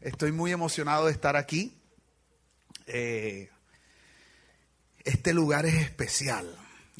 [0.00, 1.72] Estoy muy emocionado de estar aquí.
[2.86, 3.48] Eh,
[5.04, 6.54] este lugar es especial,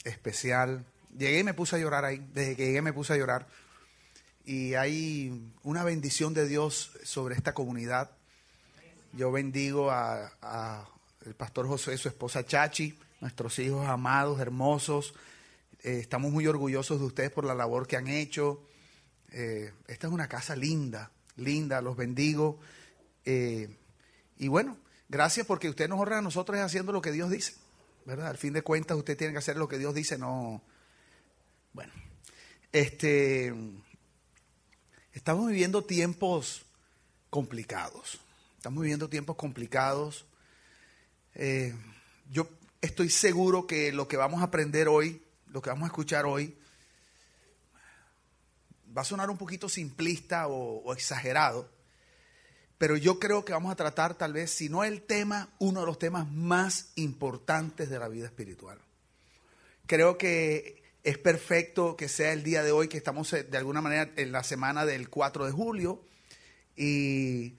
[0.04, 0.84] especial.
[1.16, 2.26] Llegué y me puse a llorar ahí.
[2.32, 3.46] Desde que llegué me puse a llorar.
[4.44, 8.10] Y hay una bendición de Dios sobre esta comunidad.
[9.12, 10.88] Yo bendigo a,
[11.24, 15.14] el pastor José, su esposa Chachi, nuestros hijos amados, hermosos.
[15.82, 18.62] Eh, estamos muy orgullosos de ustedes por la labor que han hecho.
[19.32, 22.58] Eh, esta es una casa linda, linda, los bendigo.
[23.26, 23.68] Eh,
[24.38, 27.54] y bueno, gracias porque usted nos honra a nosotros haciendo lo que Dios dice,
[28.06, 28.28] ¿verdad?
[28.28, 30.62] Al fin de cuentas, usted tiene que hacer lo que Dios dice, no.
[31.72, 31.92] Bueno,
[32.72, 33.52] este.
[35.12, 36.64] Estamos viviendo tiempos
[37.28, 38.20] complicados.
[38.56, 40.24] Estamos viviendo tiempos complicados.
[41.34, 41.74] Eh,
[42.30, 42.48] yo
[42.80, 46.56] estoy seguro que lo que vamos a aprender hoy, lo que vamos a escuchar hoy,
[48.96, 51.75] va a sonar un poquito simplista o exagerado,
[52.78, 55.86] pero yo creo que vamos a tratar tal vez, si no el tema, uno de
[55.86, 58.78] los temas más importantes de la vida espiritual.
[59.86, 63.80] Creo que es perfecto que sea el día de hoy, que estamos eh, de alguna
[63.80, 66.02] manera en la semana del 4 de julio
[66.76, 67.54] y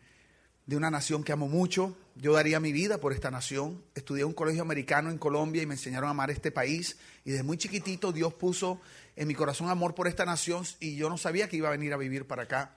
[0.65, 1.97] de una nación que amo mucho.
[2.15, 3.81] Yo daría mi vida por esta nación.
[3.95, 6.97] Estudié en un colegio americano en Colombia y me enseñaron a amar este país.
[7.23, 8.81] Y desde muy chiquitito Dios puso
[9.15, 11.93] en mi corazón amor por esta nación y yo no sabía que iba a venir
[11.93, 12.75] a vivir para acá.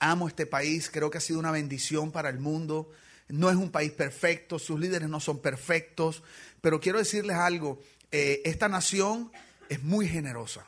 [0.00, 2.90] Amo este país, creo que ha sido una bendición para el mundo.
[3.28, 6.22] No es un país perfecto, sus líderes no son perfectos,
[6.60, 9.30] pero quiero decirles algo, eh, esta nación
[9.68, 10.66] es muy generosa.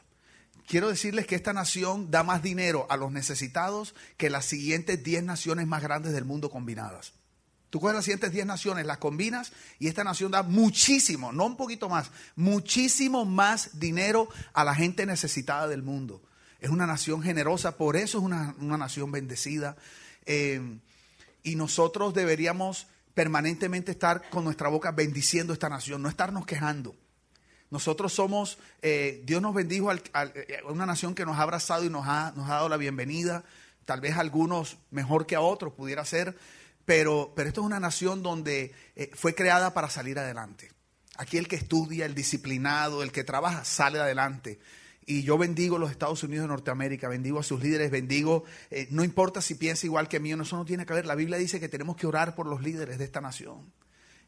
[0.66, 5.24] Quiero decirles que esta nación da más dinero a los necesitados que las siguientes 10
[5.24, 7.12] naciones más grandes del mundo combinadas.
[7.70, 11.56] Tú coges las siguientes 10 naciones, las combinas y esta nación da muchísimo, no un
[11.56, 16.20] poquito más, muchísimo más dinero a la gente necesitada del mundo
[16.60, 19.76] es una nación generosa, por eso es una, nación bendecida.
[20.26, 20.78] Eh,
[21.42, 26.94] y nosotros deberíamos permanentemente estar con nuestra boca bendiciendo esta nación, no estarnos quejando.
[27.70, 31.88] Nosotros somos, eh, Dios nos bendijo a eh, una nación que nos ha abrazado y
[31.88, 33.44] nos ha, nos ha dado la bienvenida,
[33.84, 36.36] tal vez algunos mejor que a otros pudiera ser,
[36.84, 38.74] pero, pero esto es una nación donde
[39.14, 40.70] fue creada para salir adelante.
[41.16, 44.58] Aquí el que estudia, el disciplinado, el que trabaja, sale adelante
[45.10, 48.86] y yo bendigo a los Estados Unidos de Norteamérica, bendigo a sus líderes, bendigo, eh,
[48.90, 51.04] no importa si piensa igual que mí, no, eso no tiene que ver.
[51.04, 53.72] La Biblia dice que tenemos que orar por los líderes de esta nación.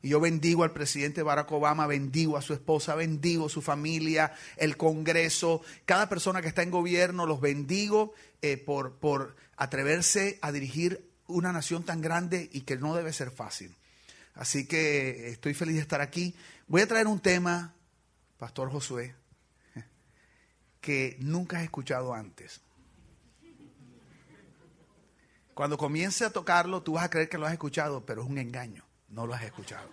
[0.03, 4.35] Y yo bendigo al presidente Barack Obama, bendigo a su esposa, bendigo a su familia,
[4.57, 8.13] el Congreso, cada persona que está en gobierno, los bendigo
[8.43, 13.31] eh, por, por atreverse a dirigir una nación tan grande y que no debe ser
[13.31, 13.77] fácil.
[14.35, 16.35] Así que estoy feliz de estar aquí.
[16.67, 17.73] Voy a traer un tema,
[18.39, 19.15] Pastor Josué,
[20.83, 22.61] que nunca has escuchado antes.
[25.55, 28.37] Cuando comience a tocarlo, tú vas a creer que lo has escuchado, pero es un
[28.37, 29.89] engaño, no lo has escuchado.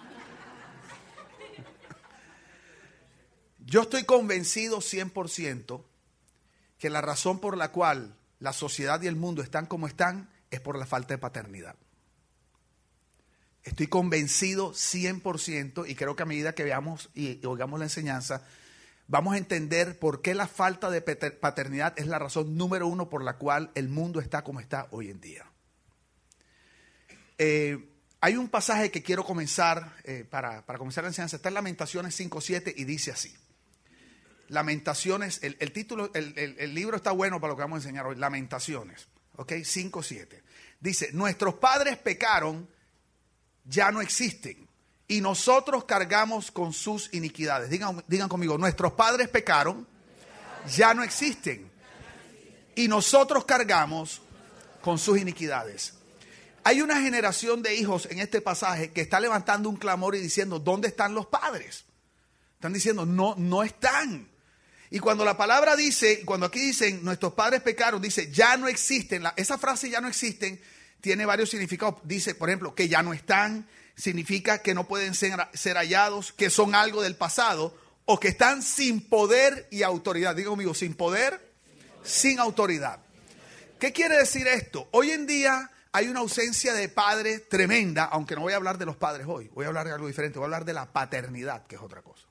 [3.60, 5.84] Yo estoy convencido 100%
[6.80, 10.60] que la razón por la cual la sociedad y el mundo están como están es
[10.60, 11.76] por la falta de paternidad.
[13.64, 18.42] Estoy convencido 100% y creo que a medida que veamos y oigamos la enseñanza,
[19.09, 23.24] vamos a entender por qué la falta de paternidad es la razón número uno por
[23.24, 25.46] la cual el mundo está como está hoy en día.
[27.40, 27.90] Eh,
[28.22, 31.38] hay un pasaje que quiero comenzar eh, para, comenzar la enseñanza.
[31.38, 33.36] Está en Lamentaciones 5.7 y dice así.
[34.47, 38.16] Lamentaciones, el, título, el, el, libro está bueno para lo que vamos a enseñar hoy.
[38.16, 39.52] Lamentaciones, ¿ok?
[39.53, 40.41] 5.7.
[40.80, 42.70] Dice, nuestros padres pecaron,
[43.64, 44.69] ya no existen
[45.09, 47.70] y nosotros cargamos con sus iniquidades.
[47.72, 49.88] Digan, digan conmigo, nuestros padres pecaron,
[50.72, 51.70] ya no existen.
[52.75, 54.22] Y nosotros cargamos
[54.81, 55.96] con sus iniquidades.
[56.64, 60.59] Hay una generación de hijos en este pasaje que está levantando un clamor y diciendo,
[60.59, 61.86] ¿dónde están los padres?
[62.53, 64.30] Están diciendo, no, no están.
[64.91, 69.24] Y cuando la palabra dice, cuando aquí dicen, nuestros padres pecaron, dice, ya no existen.
[69.38, 70.62] esa frase ya no existen
[71.02, 71.96] tiene varios significados.
[72.03, 73.67] Dice, por ejemplo, que ya no están,
[73.99, 78.63] significa que no pueden ser, ser hallados, que son algo del pasado o que están
[78.63, 80.35] sin poder y autoridad.
[80.35, 81.53] Digo conmigo, sin poder,
[82.03, 82.99] sin autoridad.
[83.79, 84.87] ¿Qué quiere decir esto?
[84.91, 88.85] Hoy en día hay una ausencia de padre tremenda, aunque no voy a hablar de
[88.85, 91.66] los padres hoy, voy a hablar de algo diferente, voy a hablar de la paternidad,
[91.67, 92.25] que es otra cosa.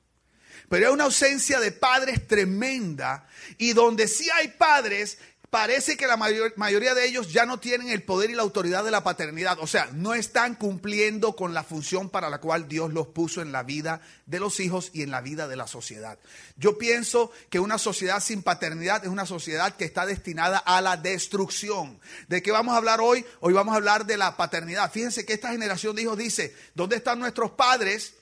[0.68, 3.26] Pero hay una ausencia de padres tremenda
[3.56, 5.18] y donde sí hay padres,
[5.50, 8.90] parece que la mayoría de ellos ya no tienen el poder y la autoridad de
[8.90, 9.58] la paternidad.
[9.60, 13.50] O sea, no están cumpliendo con la función para la cual Dios los puso en
[13.50, 16.18] la vida de los hijos y en la vida de la sociedad.
[16.56, 20.96] Yo pienso que una sociedad sin paternidad es una sociedad que está destinada a la
[20.96, 21.98] destrucción.
[22.28, 23.24] ¿De qué vamos a hablar hoy?
[23.40, 24.92] Hoy vamos a hablar de la paternidad.
[24.92, 28.14] Fíjense que esta generación de hijos dice, ¿dónde están nuestros padres?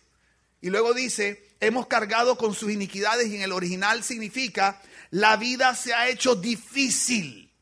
[0.60, 4.80] Y luego dice, hemos cargado con sus iniquidades y en el original significa
[5.10, 7.52] la vida se ha hecho difícil.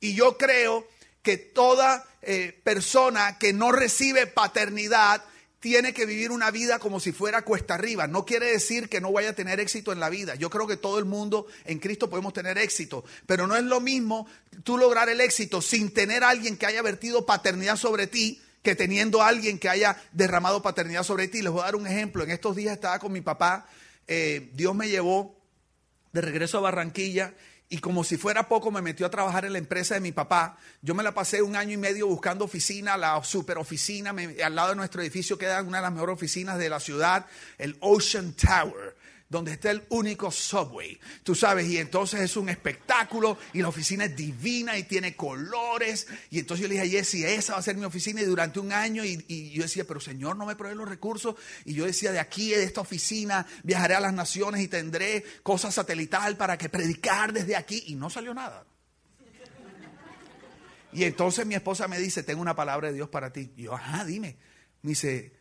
[0.00, 0.86] Y yo creo
[1.22, 5.24] que toda eh, persona que no recibe paternidad
[5.58, 8.06] tiene que vivir una vida como si fuera cuesta arriba.
[8.06, 10.36] No quiere decir que no vaya a tener éxito en la vida.
[10.36, 13.80] Yo creo que todo el mundo en Cristo podemos tener éxito, pero no es lo
[13.80, 14.28] mismo
[14.62, 19.22] tú lograr el éxito sin tener alguien que haya vertido paternidad sobre ti que teniendo
[19.22, 21.40] alguien que haya derramado paternidad sobre ti.
[21.40, 22.24] Les voy a dar un ejemplo.
[22.24, 23.68] En estos días estaba con mi papá.
[24.08, 25.36] Eh, Dios me llevó
[26.12, 27.32] de regreso a Barranquilla
[27.68, 30.58] y como si fuera poco me metió a trabajar en la empresa de mi papá.
[30.82, 34.12] Yo me la pasé un año y medio buscando oficina, la super oficina,
[34.44, 37.26] al lado de nuestro edificio queda una de las mejores oficinas de la ciudad,
[37.58, 38.96] el Ocean Tower
[39.28, 44.04] donde está el único subway, tú sabes, y entonces es un espectáculo y la oficina
[44.04, 47.62] es divina y tiene colores, y entonces yo le dije a Jesse, esa va a
[47.62, 50.76] ser mi oficina y durante un año, y, yo decía, pero Señor, no me provee
[50.76, 51.34] los recursos,
[51.64, 55.74] y yo decía, de aquí, de esta oficina, viajaré a las naciones y tendré cosas
[55.74, 58.64] satelital para que predicar desde aquí, y no salió nada.
[60.92, 63.52] Y entonces mi esposa me dice, tengo una palabra de Dios para ti.
[63.54, 64.38] Y yo, ajá, dime.
[64.80, 65.35] Me dice,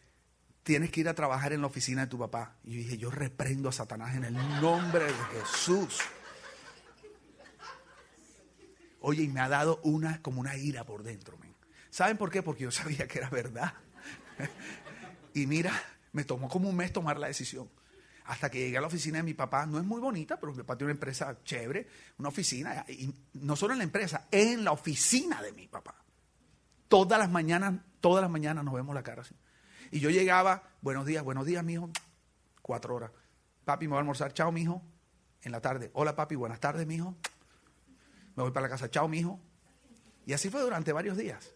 [0.66, 2.56] tienes que ir a trabajar en la oficina de tu papá.
[2.64, 6.00] Y yo dije, yo reprendo a Satanás en el nombre de Jesús.
[9.00, 11.38] Oye, y me ha dado una como una ira por dentro.
[11.92, 12.42] ¿Saben por qué?
[12.42, 13.76] Porque yo sabía que era verdad.
[15.36, 15.72] y mira,
[16.14, 17.70] me tomó como un mes tomar la decisión.
[18.26, 20.58] Hasta que llegué a la oficina de mi papá, no es muy bonita, pero mi
[20.58, 24.72] papá tiene una empresa chévere, una oficina, y no solo en la empresa, en la
[24.72, 26.04] oficina de mi papá.
[26.88, 29.36] Todas las mañanas, todas las mañanas nos vemos la cara así.
[29.92, 31.90] Y yo llegaba, buenos días, buenos días, mijo,
[32.62, 33.12] cuatro horas.
[33.64, 34.82] Papi, me voy a almorzar, chao, mijo,
[35.42, 35.92] en la tarde.
[35.94, 37.16] Hola, papi, buenas tardes, mijo.
[38.36, 39.40] Me voy para la casa, chao, mijo.
[40.26, 41.54] Y así fue durante varios días.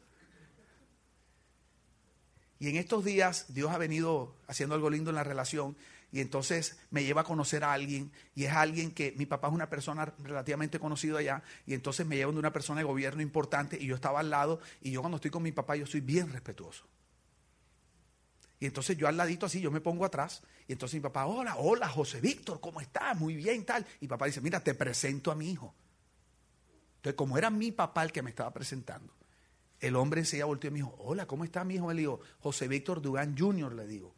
[2.60, 5.78] Y en estos días Dios ha venido haciendo algo lindo en la relación
[6.12, 9.54] y entonces me lleva a conocer a alguien y es alguien que mi papá es
[9.54, 13.78] una persona relativamente conocida allá y entonces me lleva de una persona de gobierno importante
[13.80, 16.32] y yo estaba al lado y yo cuando estoy con mi papá yo soy bien
[16.32, 16.86] respetuoso.
[18.60, 20.42] Y entonces yo al ladito así, yo me pongo atrás.
[20.68, 23.18] Y entonces mi papá, hola, hola, José Víctor, ¿cómo estás?
[23.18, 23.86] Muy bien, tal.
[24.02, 25.74] Y papá dice, mira, te presento a mi hijo.
[26.98, 29.14] Entonces, como era mi papá el que me estaba presentando,
[29.80, 31.94] el hombre enseguida volteó y me dijo, hola, ¿cómo está mi hijo?
[31.94, 34.14] Le digo, José Víctor Dugan Jr., le digo.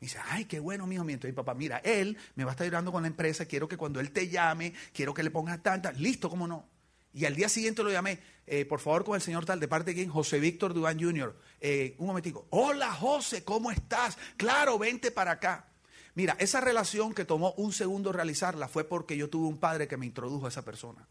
[0.00, 1.02] Me dice, ay, qué bueno, mi hijo.
[1.04, 3.76] Entonces, mi papá, mira, él me va a estar ayudando con la empresa, quiero que
[3.76, 6.00] cuando él te llame, quiero que le pongas tantas.
[6.00, 6.66] Listo, ¿cómo no?
[7.12, 9.90] Y al día siguiente lo llamé, eh, por favor, con el señor tal, de parte
[9.90, 11.36] de quién, José Víctor Duán Jr.
[11.60, 14.16] Eh, un momentico, hola José, ¿cómo estás?
[14.36, 15.66] Claro, vente para acá.
[16.14, 19.96] Mira, esa relación que tomó un segundo realizarla fue porque yo tuve un padre que
[19.96, 21.06] me introdujo a esa persona.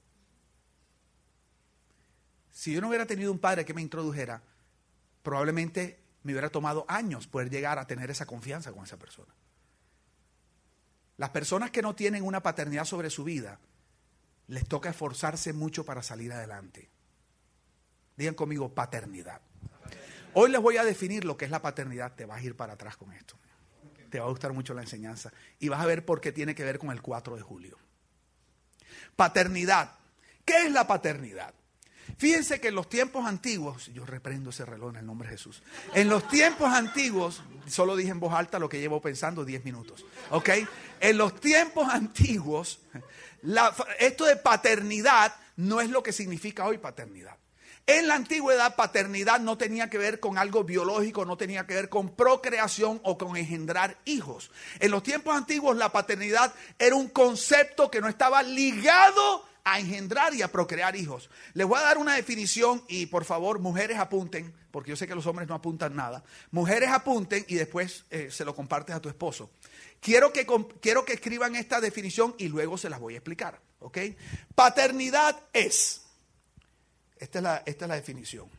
[2.52, 4.42] Si yo no hubiera tenido un padre que me introdujera,
[5.22, 9.34] probablemente me hubiera tomado años poder llegar a tener esa confianza con esa persona.
[11.18, 13.60] Las personas que no tienen una paternidad sobre su vida,
[14.48, 16.90] les toca esforzarse mucho para salir adelante.
[18.16, 19.42] Digan conmigo paternidad.
[20.40, 22.14] Hoy les voy a definir lo que es la paternidad.
[22.14, 23.36] Te vas a ir para atrás con esto.
[24.12, 25.34] Te va a gustar mucho la enseñanza.
[25.58, 27.76] Y vas a ver por qué tiene que ver con el 4 de julio.
[29.16, 29.96] Paternidad.
[30.46, 31.56] ¿Qué es la paternidad?
[32.20, 35.64] Fíjense que en los tiempos antiguos, yo reprendo ese reloj en el nombre de Jesús.
[35.96, 40.06] En los tiempos antiguos, solo dije en voz alta lo que llevo pensando 10 minutos.
[40.30, 40.50] ¿Ok?
[41.00, 42.82] En los tiempos antiguos,
[43.98, 47.38] esto de paternidad no es lo que significa hoy paternidad.
[47.88, 51.88] En la antigüedad, paternidad no tenía que ver con algo biológico, no tenía que ver
[51.88, 54.52] con procreación o con engendrar hijos.
[54.80, 60.34] En los tiempos antiguos, la paternidad era un concepto que no estaba ligado a engendrar
[60.34, 61.30] y a procrear hijos.
[61.54, 65.16] Les voy a dar una definición y por favor, mujeres apunten, porque yo sé que
[65.16, 66.26] los hombres no apuntan nada.
[66.52, 69.50] Mujeres apunten y después eh, se lo compartes a tu esposo.
[70.02, 70.46] Quiero que,
[70.82, 73.62] quiero que escriban esta definición y luego se las voy a explicar.
[73.80, 73.98] ¿ok?
[74.56, 76.07] Paternidad es,
[77.20, 78.50] esta es, la, esta es la definición.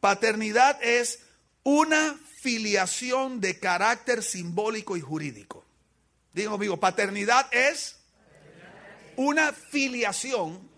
[0.00, 1.20] Paternidad es
[1.62, 5.64] una filiación de carácter simbólico y jurídico.
[6.32, 7.96] Digo, amigo, paternidad es
[9.16, 10.68] una filiación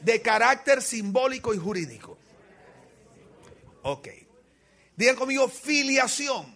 [0.00, 2.18] de carácter simbólico y jurídico.
[3.82, 4.08] Ok.
[4.96, 6.53] Digan conmigo, filiación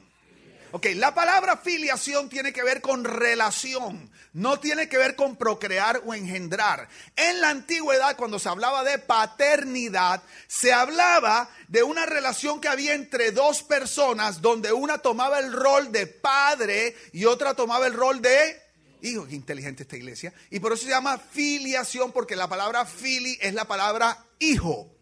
[0.70, 6.02] Ok, la palabra filiación tiene que ver con relación, no tiene que ver con procrear
[6.04, 6.88] o engendrar.
[7.16, 12.92] En la antigüedad, cuando se hablaba de paternidad, se hablaba de una relación que había
[12.92, 18.20] entre dos personas donde una tomaba el rol de padre y otra tomaba el rol
[18.20, 18.62] de
[19.00, 19.26] hijo.
[19.26, 20.34] Qué inteligente esta iglesia.
[20.50, 24.97] Y por eso se llama filiación, porque la palabra fili es la palabra hijo.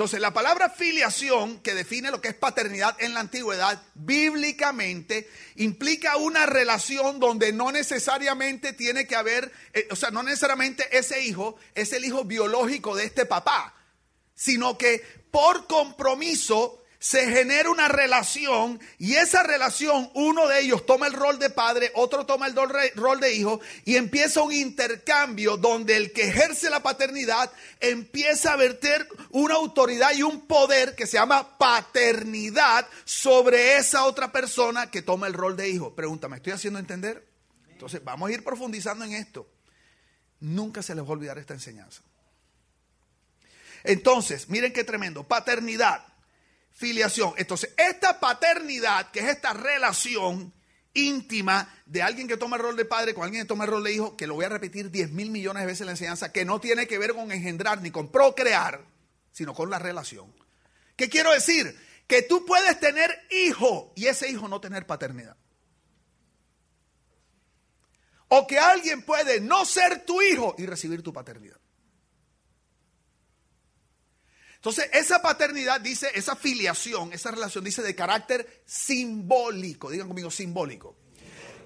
[0.00, 6.16] Entonces, la palabra filiación, que define lo que es paternidad en la antigüedad, bíblicamente implica
[6.16, 11.58] una relación donde no necesariamente tiene que haber, eh, o sea, no necesariamente ese hijo
[11.74, 13.74] es el hijo biológico de este papá,
[14.34, 21.06] sino que por compromiso se genera una relación y esa relación, uno de ellos toma
[21.06, 22.54] el rol de padre, otro toma el
[22.94, 28.56] rol de hijo y empieza un intercambio donde el que ejerce la paternidad empieza a
[28.56, 35.00] verter una autoridad y un poder que se llama paternidad sobre esa otra persona que
[35.00, 35.94] toma el rol de hijo.
[35.94, 37.26] Pregúntame, ¿estoy haciendo entender?
[37.70, 39.48] Entonces, vamos a ir profundizando en esto.
[40.40, 42.02] Nunca se les va a olvidar esta enseñanza.
[43.84, 45.24] Entonces, miren qué tremendo.
[45.24, 46.09] Paternidad
[46.72, 47.34] filiación.
[47.36, 50.52] Entonces, esta paternidad, que es esta relación
[50.92, 53.84] íntima de alguien que toma el rol de padre con alguien que toma el rol
[53.84, 56.32] de hijo, que lo voy a repetir 10 mil millones de veces en la enseñanza,
[56.32, 58.84] que no tiene que ver con engendrar ni con procrear,
[59.32, 60.32] sino con la relación.
[60.96, 61.78] ¿Qué quiero decir?
[62.06, 65.36] Que tú puedes tener hijo y ese hijo no tener paternidad.
[68.28, 71.58] O que alguien puede no ser tu hijo y recibir tu paternidad.
[74.60, 79.88] Entonces, esa paternidad dice, esa filiación, esa relación dice de carácter simbólico.
[79.88, 80.96] Digan conmigo, simbólico.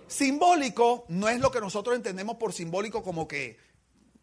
[0.07, 3.59] Simbólico no es lo que nosotros entendemos por simbólico como que,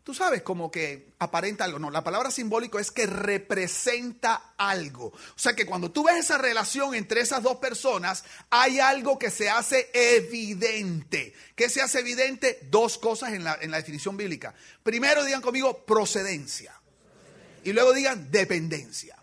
[0.06, 1.80] tú sabes, como que aparenta algo.
[1.80, 5.08] No, la palabra simbólico es que representa algo.
[5.08, 9.32] O sea que cuando tú ves esa relación entre esas dos personas, hay algo que
[9.32, 11.34] se hace evidente.
[11.58, 12.60] ¿Qué se hace evidente?
[12.72, 14.56] Dos cosas en la, en la definición bíblica.
[14.82, 16.81] Primero, digan conmigo, procedencia
[17.64, 19.18] y luego digan dependencia.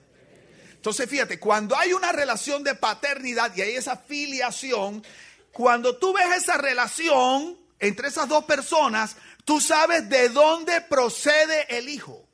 [0.73, 5.05] Entonces, fíjate, cuando hay una relación de paternidad y hay esa filiación,
[5.53, 11.89] cuando tú ves esa relación entre esas dos personas, tú sabes de dónde procede el
[11.89, 12.29] hijo.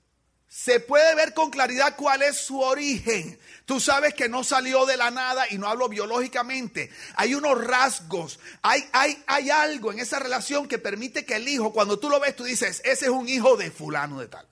[0.46, 3.40] Se puede ver con claridad cuál es su origen.
[3.64, 6.90] Tú sabes que no salió de la nada y no hablo biológicamente.
[7.16, 11.73] Hay unos rasgos, hay, hay, hay algo en esa relación que permite que el hijo,
[11.73, 14.46] cuando tú lo ves, tú dices, ese es un hijo de fulano de tal.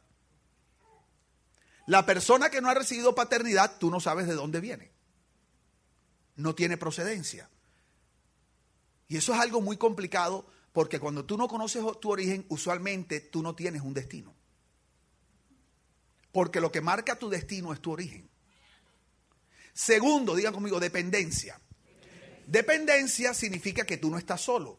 [1.92, 4.90] La persona que no ha recibido paternidad, tú no sabes de dónde viene.
[6.36, 7.50] No tiene procedencia.
[9.08, 13.42] Y eso es algo muy complicado porque cuando tú no conoces tu origen, usualmente tú
[13.42, 14.34] no tienes un destino.
[16.32, 18.26] Porque lo que marca tu destino es tu origen.
[19.74, 21.60] Segundo, digan conmigo, dependencia.
[22.46, 24.78] Dependencia significa que tú no estás solo.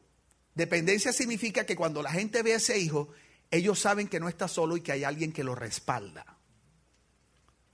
[0.55, 3.09] Dependencia significa que cuando la gente ve a ese hijo,
[3.51, 6.32] ellos saben que no está solo y que hay alguien que lo respalda.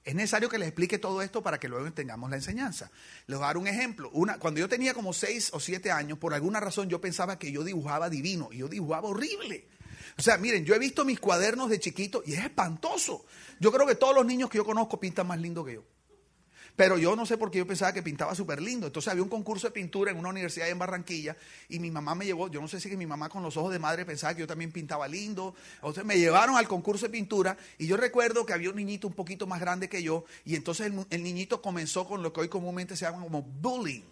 [0.04, 2.90] Es necesario que les explique todo esto para que luego entendamos la enseñanza.
[3.28, 4.10] Les voy a dar un ejemplo.
[4.14, 7.52] Una, cuando yo tenía como seis o siete años, por alguna razón yo pensaba que
[7.52, 9.68] yo dibujaba divino y yo dibujaba horrible.
[10.18, 13.26] O sea, miren, yo he visto mis cuadernos de chiquito y es espantoso.
[13.60, 15.84] Yo creo que todos los niños que yo conozco pintan más lindo que yo.
[16.80, 18.88] Pero yo no sé por qué yo pensaba que pintaba súper lindo.
[18.88, 21.36] Entonces había un concurso de pintura en una universidad en Barranquilla
[21.68, 23.74] y mi mamá me llevó, yo no sé si que mi mamá con los ojos
[23.74, 25.54] de madre pensaba que yo también pintaba lindo.
[25.76, 29.14] Entonces me llevaron al concurso de pintura y yo recuerdo que había un niñito un
[29.14, 32.96] poquito más grande que yo y entonces el, niñito comenzó con lo que hoy comúnmente
[32.96, 34.04] se llama como bullying.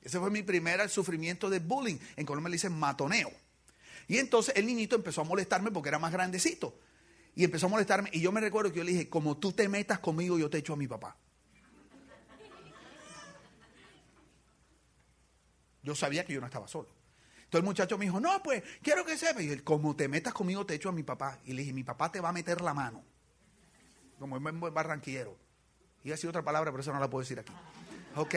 [0.00, 1.98] Ese fue mi primer sufrimiento de bullying.
[2.16, 3.30] En Colombia le dicen matoneo.
[4.08, 6.78] Y entonces el niñito empezó a molestarme porque era más grandecito.
[7.34, 8.08] Y empezó a molestarme.
[8.14, 10.56] Y yo me recuerdo que yo le dije, como tú te metas conmigo, yo te
[10.56, 11.14] echo a mi papá.
[15.86, 16.88] Yo sabía que yo no estaba solo.
[17.36, 19.40] Entonces el muchacho me dijo, no, pues quiero que sepa.
[19.40, 21.38] Y él, como te metas conmigo, te echo a mi papá.
[21.44, 23.04] Y le dije, mi papá te va a meter la mano.
[24.18, 25.38] Como es barranquillero.
[26.02, 27.52] Y así otra palabra, pero eso no la puedo decir aquí.
[28.16, 28.34] Ok.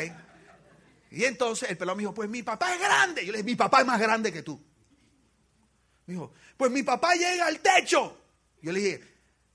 [1.09, 3.25] Y entonces el pelón me dijo, pues mi papá es grande.
[3.25, 4.61] Yo le dije, mi papá es más grande que tú.
[6.05, 8.15] Me dijo, pues mi papá llega al techo.
[8.61, 9.03] Yo le dije,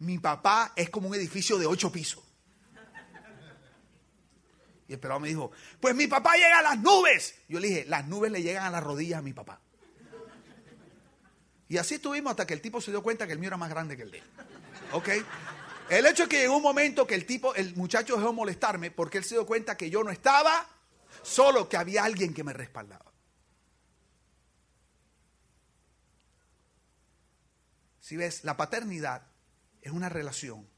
[0.00, 2.24] mi papá es como un edificio de ocho pisos.
[4.86, 5.50] Y el pelado me dijo,
[5.80, 7.34] pues mi papá llega a las nubes.
[7.48, 9.60] Yo le dije, las nubes le llegan a las rodillas a mi papá.
[11.68, 13.70] Y así estuvimos hasta que el tipo se dio cuenta que el mío era más
[13.70, 14.24] grande que el de él.
[14.92, 15.08] ¿Ok?
[15.88, 19.18] El hecho es que llegó un momento que el tipo, el muchacho dejó molestarme porque
[19.18, 20.68] él se dio cuenta que yo no estaba
[21.22, 23.12] solo, que había alguien que me respaldaba.
[28.00, 29.26] Si ves, la paternidad
[29.80, 30.68] es una relación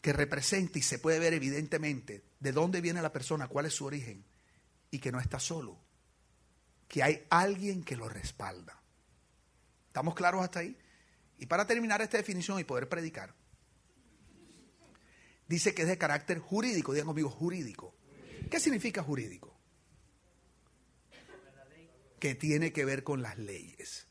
[0.00, 3.84] que representa y se puede ver evidentemente de dónde viene la persona, cuál es su
[3.84, 4.24] origen
[4.90, 5.78] y que no está solo,
[6.88, 8.82] que hay alguien que lo respalda.
[9.86, 10.76] ¿Estamos claros hasta ahí?
[11.38, 13.32] Y para terminar esta definición y poder predicar,
[15.46, 17.94] dice que es de carácter jurídico, digan conmigo jurídico.
[18.50, 19.56] ¿Qué significa jurídico?
[22.18, 24.08] Que tiene que ver con las leyes.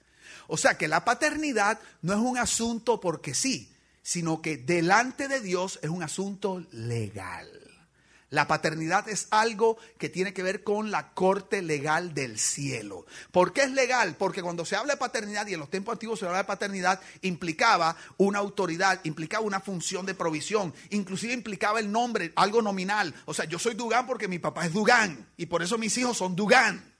[0.48, 5.42] O sea que la paternidad no es un asunto porque sí, sino que delante de
[5.42, 7.61] Dios es un asunto legal.
[8.32, 13.06] La paternidad es algo que tiene que ver con la corte legal del cielo.
[13.30, 14.16] ¿Por qué es legal?
[14.18, 17.02] Porque cuando se habla de paternidad, y en los tiempos antiguos se habla de paternidad,
[17.24, 23.14] implicaba una autoridad, implicaba una función de provisión, inclusive implicaba el nombre, algo nominal.
[23.26, 26.18] O sea, yo soy Dugán porque mi papá es Dugán, y por eso mis hijos
[26.18, 26.96] son Dugán.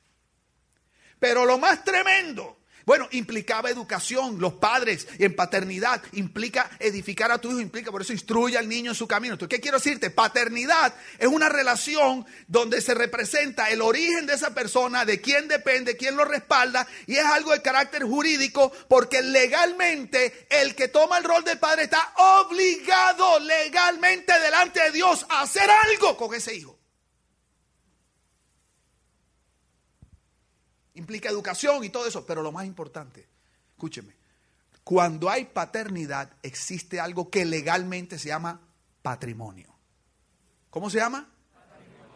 [1.18, 7.50] Pero lo más tremendo bueno, implicaba educación, los padres en paternidad, implica edificar a tu
[7.52, 9.36] hijo, implica, por eso instruye al niño en su camino.
[9.36, 10.10] Entonces, ¿qué quiero decirte?
[10.10, 15.98] Paternidad es una relación donde se representa el origen de esa persona, de quién depende,
[15.98, 21.24] quién lo respalda, y es algo de carácter jurídico, porque legalmente el que toma el
[21.24, 26.81] rol del padre está obligado legalmente delante de Dios a hacer algo con ese hijo.
[30.96, 33.28] Implica educación y todo eso, pero lo más importante,
[33.72, 34.16] escúcheme,
[34.84, 38.60] cuando hay paternidad existe algo que legalmente se llama
[39.02, 39.74] patrimonio.
[40.70, 41.28] ¿Cómo se llama?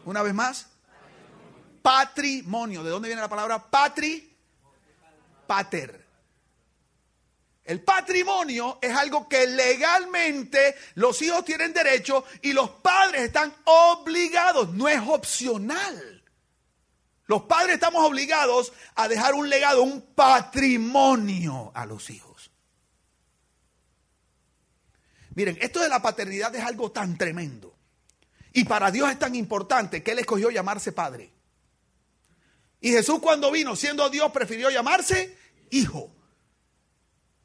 [0.05, 0.67] Una vez más.
[1.81, 2.83] Patrimonio.
[2.83, 4.33] ¿De dónde viene la palabra patri?
[5.45, 6.05] Pater.
[7.63, 14.69] El patrimonio es algo que legalmente los hijos tienen derecho y los padres están obligados,
[14.73, 16.14] no es opcional.
[17.27, 22.51] Los padres estamos obligados a dejar un legado, un patrimonio a los hijos.
[25.33, 27.75] Miren, esto de la paternidad es algo tan tremendo.
[28.53, 31.33] Y para Dios es tan importante que Él escogió llamarse padre.
[32.79, 35.37] Y Jesús cuando vino siendo Dios prefirió llamarse
[35.71, 36.15] hijo.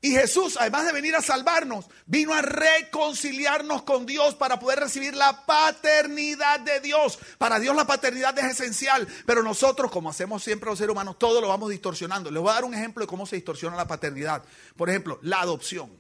[0.03, 5.15] Y Jesús, además de venir a salvarnos, vino a reconciliarnos con Dios para poder recibir
[5.15, 7.19] la paternidad de Dios.
[7.37, 11.43] Para Dios la paternidad es esencial, pero nosotros, como hacemos siempre los seres humanos, todo
[11.43, 12.31] lo vamos distorsionando.
[12.31, 14.43] Les voy a dar un ejemplo de cómo se distorsiona la paternidad.
[14.75, 15.91] Por ejemplo, la adopción.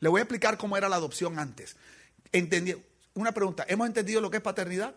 [0.00, 1.76] Le voy a explicar cómo era la adopción antes.
[2.32, 2.74] Entendí,
[3.14, 4.94] una pregunta, ¿hemos entendido lo que es paternidad?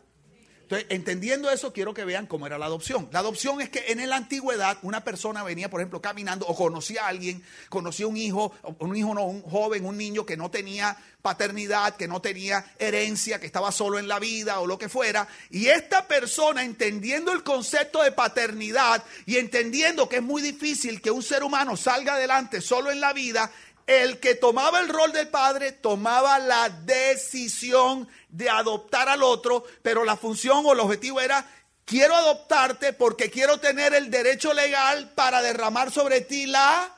[0.70, 3.10] Entonces, entendiendo eso, quiero que vean cómo era la adopción.
[3.12, 7.06] La adopción es que en la antigüedad una persona venía, por ejemplo, caminando o conocía
[7.06, 10.96] a alguien, conocía un hijo, un hijo no, un joven, un niño que no tenía
[11.24, 15.28] paternidad, que no tenía herencia, que estaba solo en la vida o lo que fuera.
[15.50, 21.10] Y esta persona, entendiendo el concepto de paternidad y entendiendo que es muy difícil que
[21.10, 23.52] un ser humano salga adelante solo en la vida,
[23.90, 30.06] el que tomaba el rol del padre tomaba la decisión de adoptar al otro, pero
[30.06, 31.44] la función o el objetivo era,
[31.86, 36.96] quiero adoptarte porque quiero tener el derecho legal para derramar sobre ti la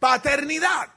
[0.00, 0.88] paternidad.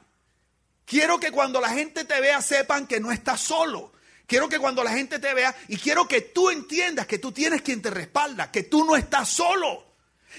[0.85, 3.93] Quiero que cuando la gente te vea sepan que no estás solo.
[4.25, 7.61] Quiero que cuando la gente te vea y quiero que tú entiendas que tú tienes
[7.61, 9.90] quien te respalda, que tú no estás solo.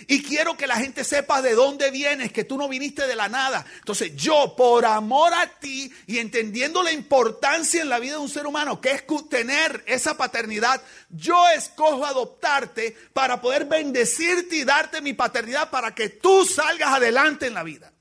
[0.07, 3.29] Y quiero que la gente sepa de dónde vienes, que tú no viniste de la
[3.29, 3.65] nada.
[3.77, 8.29] Entonces yo, por amor a ti y entendiendo la importancia en la vida de un
[8.29, 15.01] ser humano, que es tener esa paternidad, yo escojo adoptarte para poder bendecirte y darte
[15.01, 17.93] mi paternidad para que tú salgas adelante en la vida.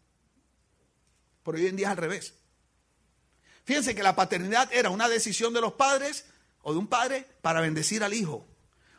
[1.44, 2.34] Pero hoy en día es al revés.
[3.64, 6.26] Fíjense que la paternidad era una decisión de los padres
[6.62, 8.46] o de un padre para bendecir al hijo.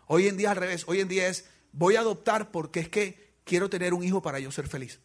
[0.06, 0.84] Hoy en día es al revés.
[0.86, 4.38] Hoy en día es voy a adoptar porque es que quiero tener un hijo para
[4.38, 5.00] yo ser feliz.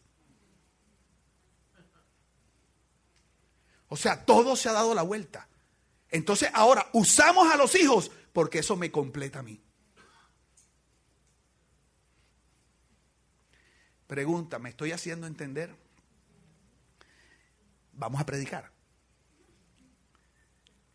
[3.88, 5.48] O sea, todo se ha dado la vuelta.
[6.10, 9.60] Entonces ahora usamos a los hijos porque eso me completa a mí.
[14.06, 15.74] Pregunta, ¿me estoy haciendo entender?
[17.92, 18.70] Vamos a predicar.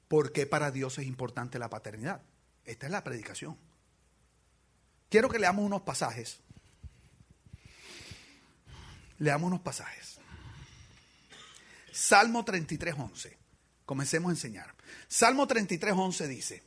[0.07, 2.21] ¿Por qué para Dios es importante la paternidad?
[2.65, 3.57] Esta es la predicación.
[5.13, 6.39] Quiero que leamos unos pasajes.
[9.19, 10.17] Leamos unos pasajes.
[11.91, 13.37] Salmo 33, 11.
[13.85, 14.73] Comencemos a enseñar.
[15.07, 16.63] Salmo 33, 11 dice,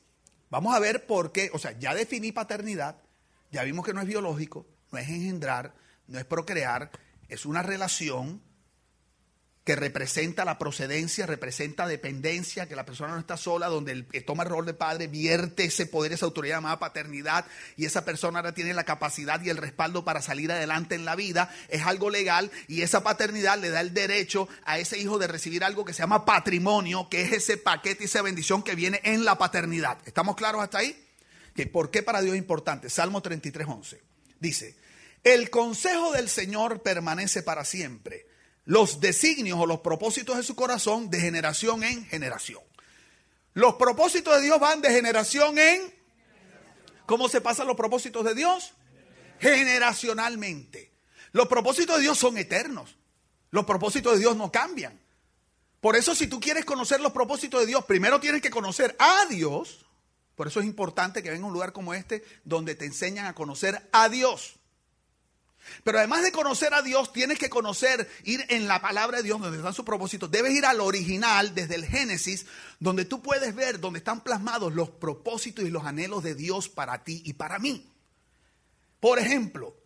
[0.48, 3.02] vamos a ver por qué, o sea, ya definí paternidad,
[3.50, 5.74] ya vimos que no es biológico, no es engendrar,
[6.06, 6.92] no es procrear,
[7.28, 8.40] es una relación
[9.66, 14.44] que representa la procedencia, representa dependencia, que la persona no está sola, donde el toma
[14.44, 17.44] el rol de padre vierte ese poder, esa autoridad llamada paternidad,
[17.76, 21.16] y esa persona ahora tiene la capacidad y el respaldo para salir adelante en la
[21.16, 25.26] vida, es algo legal, y esa paternidad le da el derecho a ese hijo de
[25.26, 29.00] recibir algo que se llama patrimonio, que es ese paquete y esa bendición que viene
[29.02, 29.98] en la paternidad.
[30.06, 30.96] ¿Estamos claros hasta ahí?
[31.56, 32.88] que ¿Por qué para Dios es importante?
[32.88, 34.00] Salmo 33, 11.
[34.38, 34.76] Dice,
[35.24, 38.26] el consejo del Señor permanece para siempre.
[38.66, 42.62] Los designios o los propósitos de su corazón de generación en generación.
[43.54, 45.94] Los propósitos de Dios van de generación en...
[47.06, 48.74] ¿Cómo se pasan los propósitos de Dios?
[49.38, 50.92] Generacionalmente.
[51.32, 52.96] Los propósitos de Dios son eternos.
[53.50, 55.00] Los propósitos de Dios no cambian.
[55.80, 59.26] Por eso si tú quieres conocer los propósitos de Dios, primero tienes que conocer a
[59.26, 59.86] Dios.
[60.34, 63.34] Por eso es importante que venga a un lugar como este donde te enseñan a
[63.34, 64.56] conocer a Dios.
[65.84, 69.40] Pero además de conocer a Dios, tienes que conocer, ir en la palabra de Dios
[69.40, 70.30] donde están sus propósitos.
[70.30, 72.46] Debes ir al original, desde el Génesis,
[72.80, 77.04] donde tú puedes ver, donde están plasmados los propósitos y los anhelos de Dios para
[77.04, 77.90] ti y para mí.
[79.00, 79.76] Por ejemplo,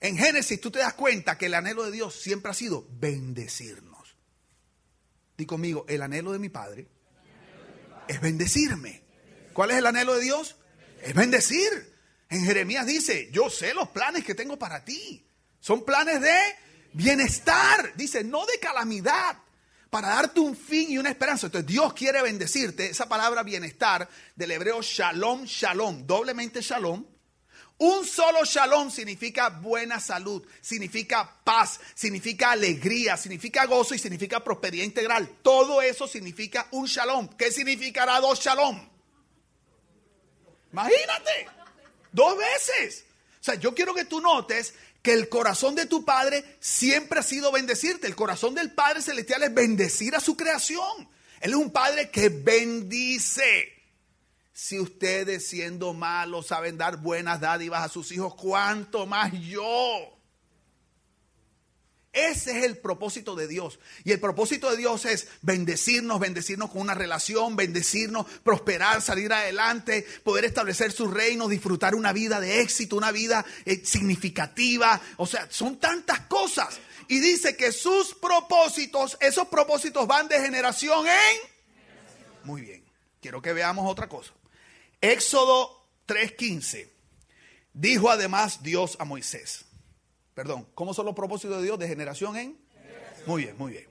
[0.00, 4.16] en Génesis tú te das cuenta que el anhelo de Dios siempre ha sido bendecirnos.
[5.36, 6.88] Di conmigo, el anhelo de mi Padre
[8.08, 9.02] es bendecirme.
[9.52, 10.56] ¿Cuál es el anhelo de Dios?
[11.02, 11.95] Es bendecir.
[12.28, 15.24] En Jeremías dice, yo sé los planes que tengo para ti.
[15.60, 16.36] Son planes de
[16.92, 17.94] bienestar.
[17.96, 19.38] Dice, no de calamidad.
[19.90, 21.46] Para darte un fin y una esperanza.
[21.46, 22.90] Entonces Dios quiere bendecirte.
[22.90, 27.04] Esa palabra bienestar del hebreo shalom, shalom, doblemente shalom.
[27.78, 34.84] Un solo shalom significa buena salud, significa paz, significa alegría, significa gozo y significa prosperidad
[34.84, 35.28] integral.
[35.42, 37.28] Todo eso significa un shalom.
[37.36, 38.88] ¿Qué significará dos shalom?
[40.72, 41.48] Imagínate.
[42.16, 43.04] Dos veces.
[43.38, 47.22] O sea, yo quiero que tú notes que el corazón de tu Padre siempre ha
[47.22, 48.06] sido bendecirte.
[48.06, 51.10] El corazón del Padre Celestial es bendecir a su creación.
[51.42, 53.70] Él es un Padre que bendice.
[54.50, 60.15] Si ustedes siendo malos saben dar buenas dádivas a sus hijos, ¿cuánto más yo?
[62.16, 63.78] Ese es el propósito de Dios.
[64.02, 70.06] Y el propósito de Dios es bendecirnos, bendecirnos con una relación, bendecirnos, prosperar, salir adelante,
[70.24, 74.98] poder establecer su reino, disfrutar una vida de éxito, una vida eh, significativa.
[75.18, 76.78] O sea, son tantas cosas.
[77.06, 81.38] Y dice que sus propósitos, esos propósitos van de generación en...
[82.44, 82.82] Muy bien.
[83.20, 84.32] Quiero que veamos otra cosa.
[85.02, 86.88] Éxodo 3:15.
[87.74, 89.65] Dijo además Dios a Moisés.
[90.36, 92.58] Perdón, ¿cómo son los propósitos de Dios de generación en?
[93.24, 93.86] Muy bien, muy bien.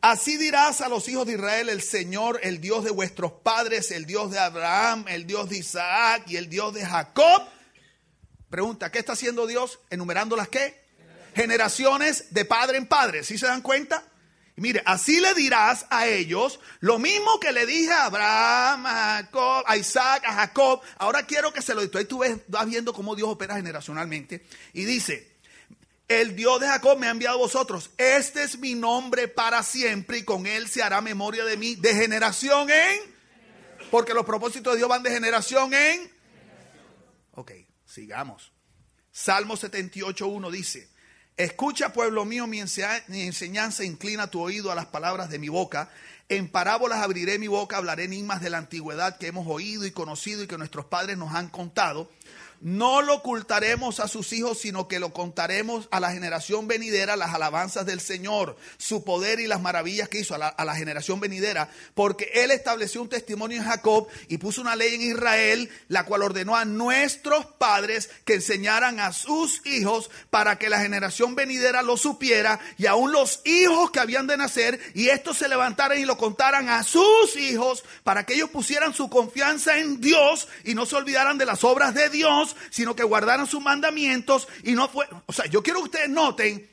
[0.00, 4.06] Así dirás a los hijos de Israel, el Señor, el Dios de vuestros padres, el
[4.06, 7.42] Dios de Abraham, el Dios de Isaac y el Dios de Jacob.
[8.48, 9.80] Pregunta, ¿qué está haciendo Dios?
[9.90, 10.80] Enumerando las qué?
[11.34, 13.24] Generaciones de padre en padre.
[13.24, 14.04] ¿Sí se dan cuenta?
[14.54, 19.64] mire, así le dirás a ellos lo mismo que le dije a Abraham, a Jacob,
[19.66, 20.82] a Isaac, a Jacob.
[20.98, 21.80] Ahora quiero que se lo.
[21.80, 24.44] Ahí tú ves, vas viendo cómo Dios opera generacionalmente.
[24.72, 25.29] Y dice,
[26.10, 27.90] el Dios de Jacob me ha enviado a vosotros.
[27.96, 31.94] Este es mi nombre para siempre y con él se hará memoria de mí de
[31.94, 32.98] generación en...
[33.92, 36.10] Porque los propósitos de Dios van de generación en...
[37.34, 37.52] Ok,
[37.84, 38.50] sigamos.
[39.12, 40.88] Salmo 78.1 dice,
[41.36, 45.92] escucha pueblo mío mi, enseñanza, inclina tu oído a las palabras de mi boca.
[46.28, 50.42] En parábolas abriré mi boca, hablaré enigmas de la antigüedad que hemos oído y conocido
[50.42, 52.10] y que nuestros padres nos han contado
[52.60, 57.34] no lo ocultaremos a sus hijos, sino que lo contaremos a la generación venidera, las
[57.34, 62.30] alabanzas del Señor, su poder y las maravillas que hizo a la, generación venidera, porque
[62.34, 66.56] Él estableció un testimonio en Jacob y puso una ley en Israel, la cual ordenó
[66.56, 72.60] a nuestros padres que enseñaran a sus hijos para que la generación venidera lo supiera
[72.78, 76.68] y aún los hijos que habían de nacer y estos se levantaran y lo contaran
[76.68, 81.38] a sus hijos para que ellos pusieran su confianza en Dios y no se olvidaran
[81.38, 85.06] de las obras de Dios sino que guardaron sus mandamientos y no fue...
[85.26, 86.70] O sea, yo quiero que ustedes noten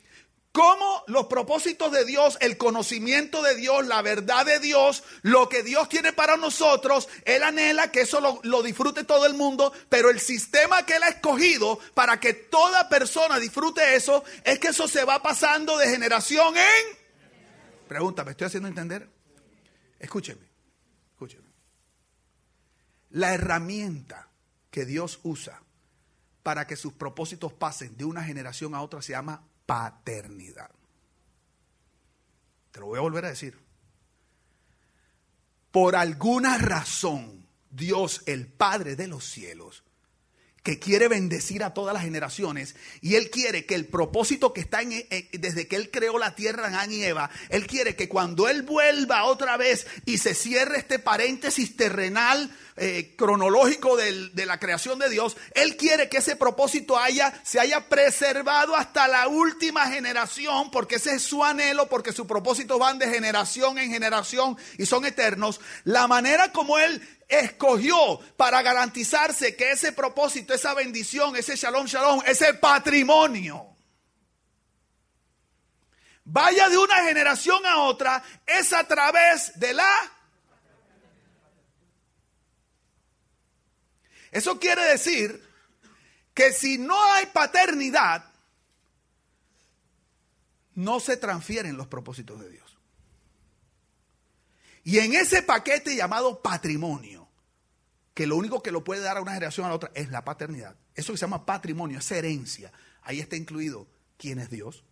[0.52, 5.62] cómo los propósitos de Dios, el conocimiento de Dios, la verdad de Dios, lo que
[5.62, 10.10] Dios tiene para nosotros, Él anhela que eso lo, lo, disfrute todo el mundo, pero
[10.10, 14.88] el sistema que Él ha escogido para que toda persona disfrute eso, es que eso
[14.88, 16.98] se va pasando de generación en...
[17.86, 19.08] Pregunta, ¿me estoy haciendo entender?
[19.98, 20.46] Escúcheme,
[21.12, 21.48] escúcheme.
[23.10, 24.28] La herramienta
[24.70, 25.62] que Dios usa
[26.42, 30.70] para que sus propósitos pasen de una generación a otra se llama paternidad.
[32.70, 33.58] Te lo voy a volver a decir.
[35.70, 39.84] Por alguna razón, Dios, el Padre de los cielos,
[40.68, 44.82] que quiere bendecir a todas las generaciones y Él quiere que el propósito que está
[44.82, 44.90] en,
[45.32, 48.64] desde que Él creó la tierra en Adán y Eva, Él quiere que cuando Él
[48.64, 55.08] vuelva otra vez y se cierre este paréntesis terrenal eh, cronológico de la creación de
[55.08, 60.96] Dios, Él quiere que ese propósito haya, se haya preservado hasta la última generación, porque
[60.96, 65.62] ese es su anhelo, porque sus propósitos van de generación en generación y son eternos.
[65.84, 72.20] La manera como Él escogió para garantizarse que ese propósito, esa bendición, ese shalom, shalom,
[72.26, 73.76] ese patrimonio,
[76.24, 80.12] vaya de una generación a otra, es a través de la...
[84.30, 85.42] Eso quiere decir
[86.34, 88.24] que si no hay paternidad,
[90.74, 92.78] no se transfieren los propósitos de Dios.
[94.84, 97.17] Y en ese paquete llamado patrimonio,
[98.18, 100.24] que lo único que lo puede dar a una generación a la otra es la
[100.24, 100.74] paternidad.
[100.96, 102.72] Eso que se llama patrimonio, esa herencia.
[103.02, 104.82] Ahí está incluido quién es Dios.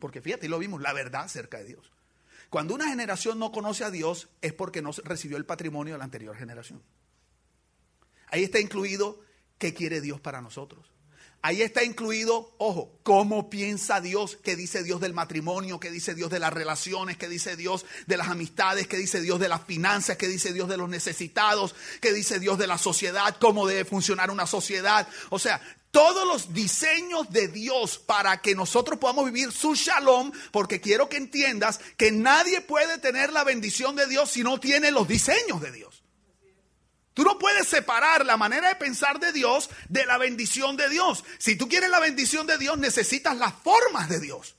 [0.00, 1.92] Porque fíjate, y lo vimos, la verdad acerca de Dios.
[2.50, 6.04] Cuando una generación no conoce a Dios es porque no recibió el patrimonio de la
[6.04, 6.82] anterior generación.
[8.26, 9.20] Ahí está incluido
[9.58, 10.91] qué quiere Dios para nosotros.
[11.44, 16.30] Ahí está incluido, ojo, cómo piensa Dios, qué dice Dios del matrimonio, qué dice Dios
[16.30, 20.16] de las relaciones, qué dice Dios de las amistades, qué dice Dios de las finanzas,
[20.16, 24.30] qué dice Dios de los necesitados, qué dice Dios de la sociedad, cómo debe funcionar
[24.30, 25.08] una sociedad.
[25.30, 30.80] O sea, todos los diseños de Dios para que nosotros podamos vivir su shalom, porque
[30.80, 35.08] quiero que entiendas que nadie puede tener la bendición de Dios si no tiene los
[35.08, 36.01] diseños de Dios.
[37.14, 41.24] Tú no puedes separar la manera de pensar de Dios de la bendición de Dios.
[41.38, 44.56] Si tú quieres la bendición de Dios, necesitas las formas de Dios.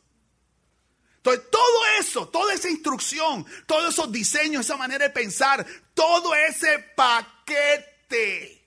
[1.18, 6.80] Entonces, todo eso, toda esa instrucción, todos esos diseños, esa manera de pensar, todo ese
[6.96, 8.63] paquete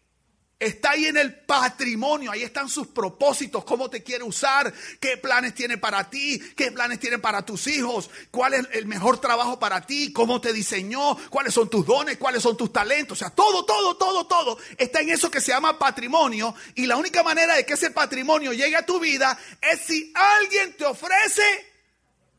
[0.59, 5.55] Está ahí en el patrimonio, ahí están sus propósitos, cómo te quiere usar, qué planes
[5.55, 9.83] tiene para ti, qué planes tiene para tus hijos, cuál es el mejor trabajo para
[9.83, 13.19] ti, cómo te diseñó, cuáles son tus dones, cuáles son tus talentos.
[13.19, 16.55] O sea, todo, todo, todo, todo está en eso que se llama patrimonio.
[16.75, 20.75] Y la única manera de que ese patrimonio llegue a tu vida es si alguien
[20.75, 21.43] te ofrece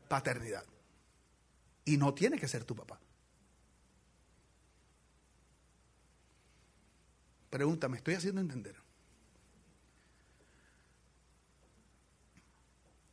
[0.08, 0.64] paternidad.
[1.84, 2.97] Y no tiene que ser tu papá.
[7.50, 8.76] Pregunta, ¿me estoy haciendo entender?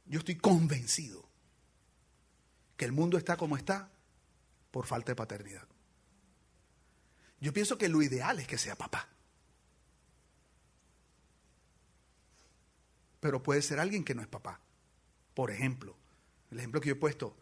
[0.06, 1.28] Yo estoy convencido
[2.78, 3.90] que el mundo está como está
[4.72, 5.68] por falta de paternidad.
[7.40, 9.08] Yo pienso que lo ideal es que sea papá.
[13.20, 14.60] Pero puede ser alguien que no es papá.
[15.34, 15.96] Por ejemplo,
[16.52, 17.36] el ejemplo que yo he puesto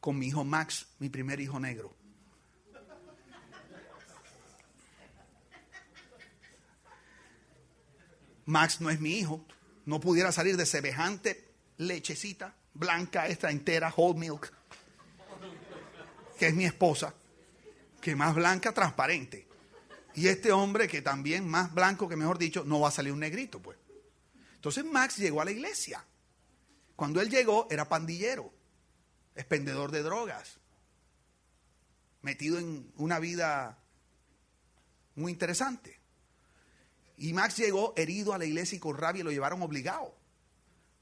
[0.00, 1.94] con mi hijo Max, mi primer hijo negro.
[8.46, 9.44] Max no es mi hijo,
[9.84, 11.44] no pudiera salir de semejante
[11.78, 14.52] lechecita blanca, esta entera, whole milk,
[16.38, 17.14] que es mi esposa,
[18.00, 19.46] que más blanca, transparente.
[20.14, 23.20] Y este hombre que también más blanco, que mejor dicho, no va a salir un
[23.20, 23.76] negrito, pues.
[24.54, 26.04] Entonces Max llegó a la iglesia.
[26.94, 28.52] Cuando él llegó era pandillero,
[29.34, 30.58] expendedor de drogas,
[32.22, 33.78] metido en una vida
[35.14, 36.00] muy interesante.
[37.16, 40.14] Y Max llegó herido a la iglesia y con rabia lo llevaron obligado.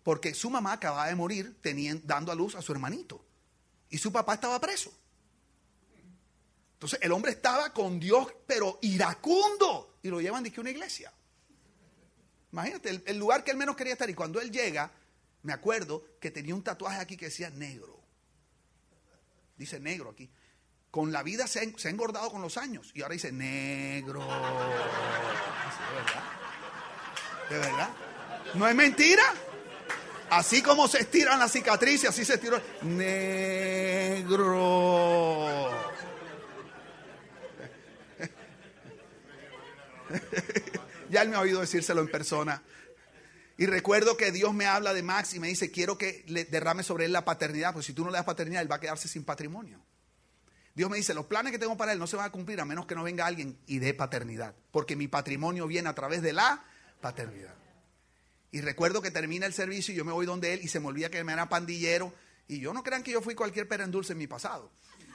[0.03, 3.25] Porque su mamá acababa de morir teniendo, dando a luz a su hermanito.
[3.91, 4.93] Y su papá estaba preso.
[6.75, 9.99] Entonces el hombre estaba con Dios, pero iracundo.
[10.03, 11.13] Y lo llevan de una iglesia.
[12.53, 14.09] Imagínate, el, el lugar que él menos quería estar.
[14.09, 14.93] Y cuando él llega,
[15.43, 18.01] me acuerdo que tenía un tatuaje aquí que decía negro.
[19.57, 20.31] Dice negro aquí
[20.95, 22.93] con la vida se ha, engordado con los años.
[22.95, 24.21] Y ahora dice negro.
[25.91, 26.23] ¿De verdad?
[27.51, 27.91] ¿De verdad?
[28.55, 29.25] ¿No es mentira?
[30.31, 32.63] Así como se estiran las cicatrices, así se estiró.
[32.83, 33.91] Negro.
[41.11, 42.63] ya él me ha oído decírselo en persona.
[43.57, 46.85] Y recuerdo que Dios me habla de Max y me dice, quiero que le derrame
[46.85, 49.09] sobre él la paternidad, porque si tú no le das paternidad, él va a quedarse
[49.09, 49.85] sin patrimonio.
[50.75, 52.65] Dios me dice, los planes que tengo para él no se van a cumplir a
[52.65, 56.33] menos que no venga alguien y dé paternidad, porque mi patrimonio viene a través de
[56.33, 56.65] la
[57.01, 57.55] paternidad.
[58.51, 60.87] Y recuerdo que termina el servicio y yo me voy donde él y se me
[60.87, 62.13] olvida que me era pandillero.
[62.47, 64.71] Y yo no crean que yo fui cualquier perendulce en mi pasado.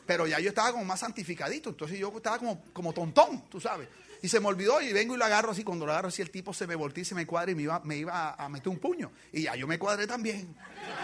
[0.05, 3.87] Pero ya yo estaba como más santificadito, entonces yo estaba como, como tontón, tú sabes.
[4.21, 5.63] Y se me olvidó y vengo y lo agarro así.
[5.63, 7.63] Cuando lo agarro así, el tipo se me voltea y se me cuadra y me
[7.63, 9.11] iba, me iba a, meter un puño.
[9.31, 10.53] Y ya yo me cuadré también.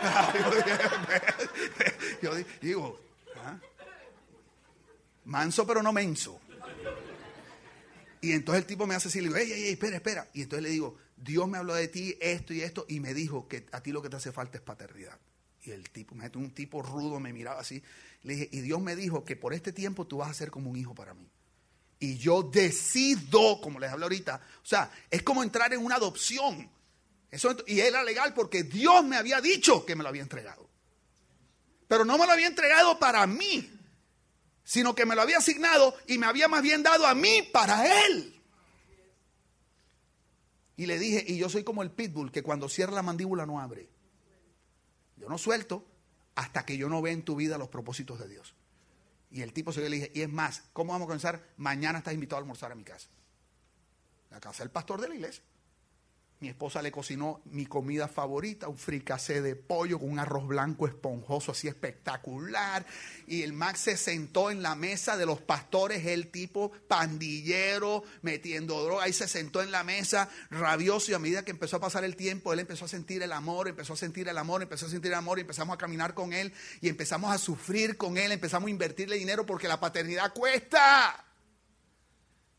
[2.21, 2.99] yo digo,
[5.25, 6.39] manso pero no menso.
[8.21, 10.27] Y entonces el tipo me hace así, le digo, ey, ey, espera, espera.
[10.33, 13.47] Y entonces le digo, Dios me habló de ti, esto y esto, y me dijo
[13.47, 15.19] que a ti lo que te hace falta es paternidad.
[15.63, 17.83] Y el tipo, un tipo rudo, me miraba así.
[18.23, 20.69] Le dije, y Dios me dijo que por este tiempo tú vas a ser como
[20.69, 21.27] un hijo para mí.
[21.99, 26.69] Y yo decido, como les hablo ahorita, o sea, es como entrar en una adopción.
[27.67, 30.69] Y era legal porque Dios me había dicho que me lo había entregado.
[31.87, 33.74] Pero no me lo había entregado para mí,
[34.65, 38.05] sino que me lo había asignado y me había más bien dado a mí para
[38.05, 38.41] él.
[40.75, 43.61] Y le dije, y yo soy como el pitbull que cuando cierra la mandíbula no
[43.61, 43.87] abre.
[45.15, 45.85] Yo no suelto
[46.33, 48.55] hasta que yo no vea en tu vida los propósitos de Dios.
[49.31, 51.53] Y el tipo se le dije, y es más, ¿cómo vamos a comenzar?
[51.57, 53.07] Mañana estás invitado a almorzar a mi casa.
[54.31, 55.43] La casa del pastor de la iglesia.
[56.45, 60.85] Mi esposa le cocinó mi comida favorita, un fricasé de pollo con un arroz blanco
[60.85, 62.85] esponjoso, así espectacular.
[63.25, 68.83] Y el Max se sentó en la mesa de los pastores, el tipo pandillero, metiendo
[68.83, 69.05] droga.
[69.05, 71.09] Ahí se sentó en la mesa, rabioso.
[71.09, 73.67] Y a medida que empezó a pasar el tiempo, él empezó a sentir el amor,
[73.67, 75.39] empezó a sentir el amor, empezó a sentir el amor.
[75.39, 79.15] Y empezamos a caminar con él y empezamos a sufrir con él, empezamos a invertirle
[79.17, 81.25] dinero porque la paternidad cuesta.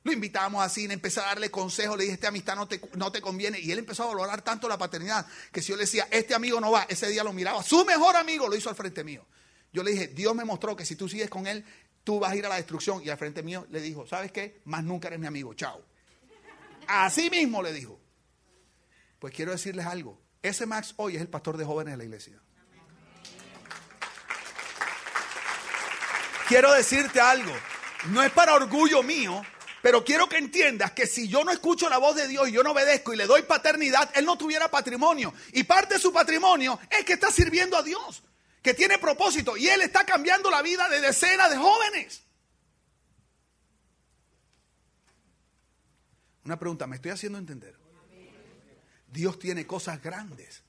[0.06, 3.20] Lo invitábamos a cine, a darle consejos, le dije, esta amistad no te, no te
[3.20, 3.58] conviene.
[3.58, 6.60] Y él empezó a valorar tanto la paternidad que si yo le decía, este amigo
[6.60, 9.26] no va, ese día lo miraba, su mejor amigo lo hizo al frente mío.
[9.72, 11.64] Yo le dije, Dios me mostró que si tú sigues con él,
[12.04, 13.02] tú vas a ir a la destrucción.
[13.04, 14.60] Y al frente mío le dijo, ¿sabes qué?
[14.66, 15.84] Más nunca eres mi amigo, chao.
[16.86, 17.98] Así mismo le dijo.
[19.18, 22.40] Pues quiero decirles algo, ese Max hoy es el pastor de jóvenes de la iglesia.
[26.46, 27.52] Quiero decirte algo,
[28.10, 29.42] no es para orgullo mío,
[29.86, 32.64] pero quiero que entiendas que si yo no escucho la voz de Dios y yo
[32.64, 35.32] no obedezco y le doy paternidad, Él no tuviera patrimonio.
[35.52, 38.24] Y parte de su patrimonio es que está sirviendo a Dios,
[38.60, 42.24] que tiene propósito y Él está cambiando la vida de decenas de jóvenes.
[46.44, 47.76] Una pregunta, ¿me estoy haciendo entender?
[49.06, 50.64] Dios tiene cosas grandes.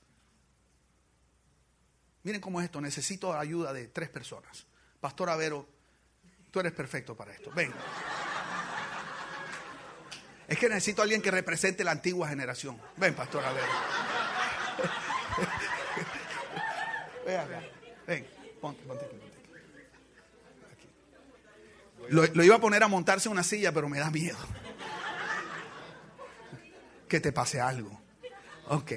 [2.22, 4.64] Miren cómo es esto, necesito ayuda de tres personas.
[5.00, 5.68] Pastor Avero,
[6.52, 7.50] tú eres perfecto para esto.
[7.50, 7.74] Ven.
[10.48, 12.80] Es que necesito a alguien que represente la antigua generación.
[12.96, 13.64] Ven, pastor, a ver.
[17.26, 17.62] Ven acá.
[18.06, 18.26] Ven,
[18.58, 19.06] ponte, ponte.
[22.08, 24.38] Lo, lo, iba a poner a montarse en una silla, pero me da miedo.
[27.08, 28.02] Que te pase algo.
[28.66, 28.92] Ok.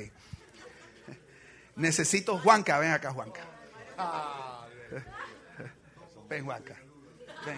[1.78, 3.42] Necesito Juanca, ven acá, Juanca.
[6.30, 6.76] Ven, Juanca.
[7.46, 7.58] Ven.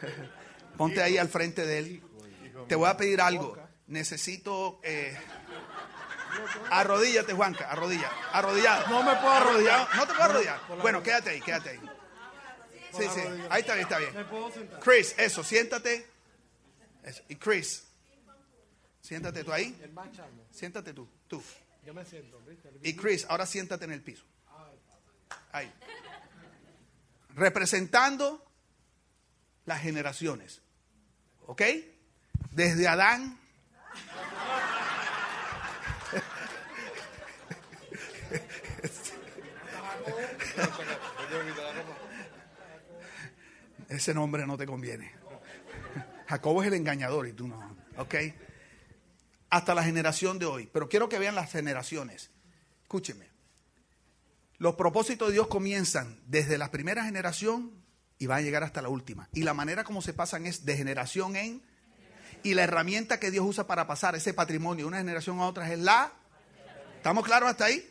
[0.76, 2.02] Ponte ahí al frente de él.
[2.68, 3.56] Te voy a pedir algo.
[3.86, 4.80] Necesito.
[4.82, 5.16] Eh,
[6.70, 7.70] arrodíllate, Juanca.
[7.70, 8.10] Arrodilla.
[8.32, 8.88] Arrodillado.
[8.88, 9.88] No me puedo arrodillar.
[9.94, 10.60] No te puedo arrodillar.
[10.82, 11.80] Bueno, quédate ahí, quédate ahí.
[12.92, 13.20] Sí, sí.
[13.50, 14.26] Ahí está bien, está bien.
[14.82, 16.06] Chris, eso, siéntate.
[17.02, 17.22] Eso.
[17.28, 17.86] Y Chris,
[19.00, 19.76] siéntate tú ahí.
[20.50, 21.42] Siéntate tú, tú.
[21.84, 22.42] Yo me siento,
[22.82, 24.24] Y Chris, ahora siéntate en el piso.
[25.52, 25.72] Ahí.
[27.34, 28.45] Representando
[29.66, 30.62] las generaciones.
[31.46, 31.62] ¿Ok?
[32.52, 33.38] Desde Adán.
[43.88, 45.12] Ese nombre no te conviene.
[46.28, 47.76] Jacobo es el engañador y tú no.
[47.96, 48.14] ¿Ok?
[49.50, 50.68] Hasta la generación de hoy.
[50.72, 52.30] Pero quiero que vean las generaciones.
[52.82, 53.28] Escúcheme.
[54.58, 57.85] Los propósitos de Dios comienzan desde la primera generación
[58.18, 59.28] y van a llegar hasta la última.
[59.32, 61.62] Y la manera como se pasan es de generación en...
[62.42, 65.70] Y la herramienta que Dios usa para pasar ese patrimonio de una generación a otra
[65.72, 66.12] es la...
[66.96, 67.84] ¿Estamos claros hasta ahí?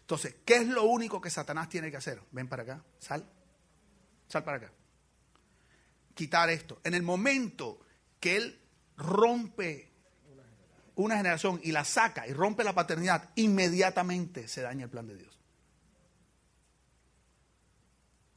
[0.00, 2.20] Entonces, ¿qué es lo único que Satanás tiene que hacer?
[2.30, 3.28] Ven para acá, sal.
[4.28, 4.72] Sal para acá.
[6.14, 6.80] Quitar esto.
[6.84, 7.80] En el momento
[8.20, 8.60] que él
[8.96, 9.90] rompe
[10.94, 15.16] una generación y la saca y rompe la paternidad, inmediatamente se daña el plan de
[15.16, 15.35] Dios.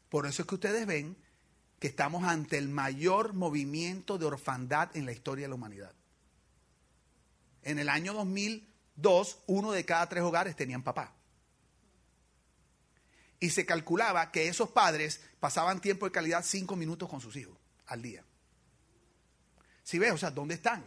[0.10, 1.16] Por eso es que ustedes ven
[1.80, 5.94] que estamos ante el mayor movimiento de orfandad en la historia de la humanidad.
[7.64, 11.14] En el año 2002, uno de cada tres hogares tenían papá.
[13.40, 17.58] Y se calculaba que esos padres pasaban tiempo de calidad cinco minutos con sus hijos
[17.86, 18.24] al día.
[19.84, 20.84] Si ves, o sea, ¿dónde están?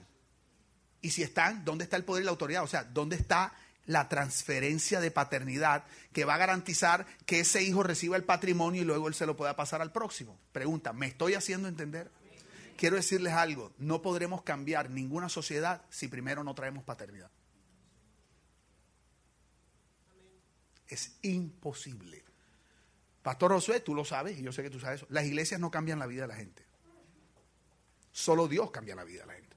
[1.00, 2.62] Y si están, ¿dónde está el poder y la autoridad?
[2.62, 3.54] O sea, ¿dónde está
[3.86, 8.84] la transferencia de paternidad que va a garantizar que ese hijo reciba el patrimonio y
[8.84, 10.38] luego él se lo pueda pasar al próximo.
[10.52, 12.10] Pregunta, ¿me estoy haciendo entender?
[12.76, 17.30] Quiero decirles algo, no podremos cambiar ninguna sociedad si primero no traemos paternidad.
[20.88, 22.24] Es imposible.
[23.22, 25.06] Pastor Josué, tú lo sabes y yo sé que tú sabes eso.
[25.10, 26.64] Las iglesias no cambian la vida de la gente.
[28.10, 29.51] Solo Dios cambia la vida de la gente.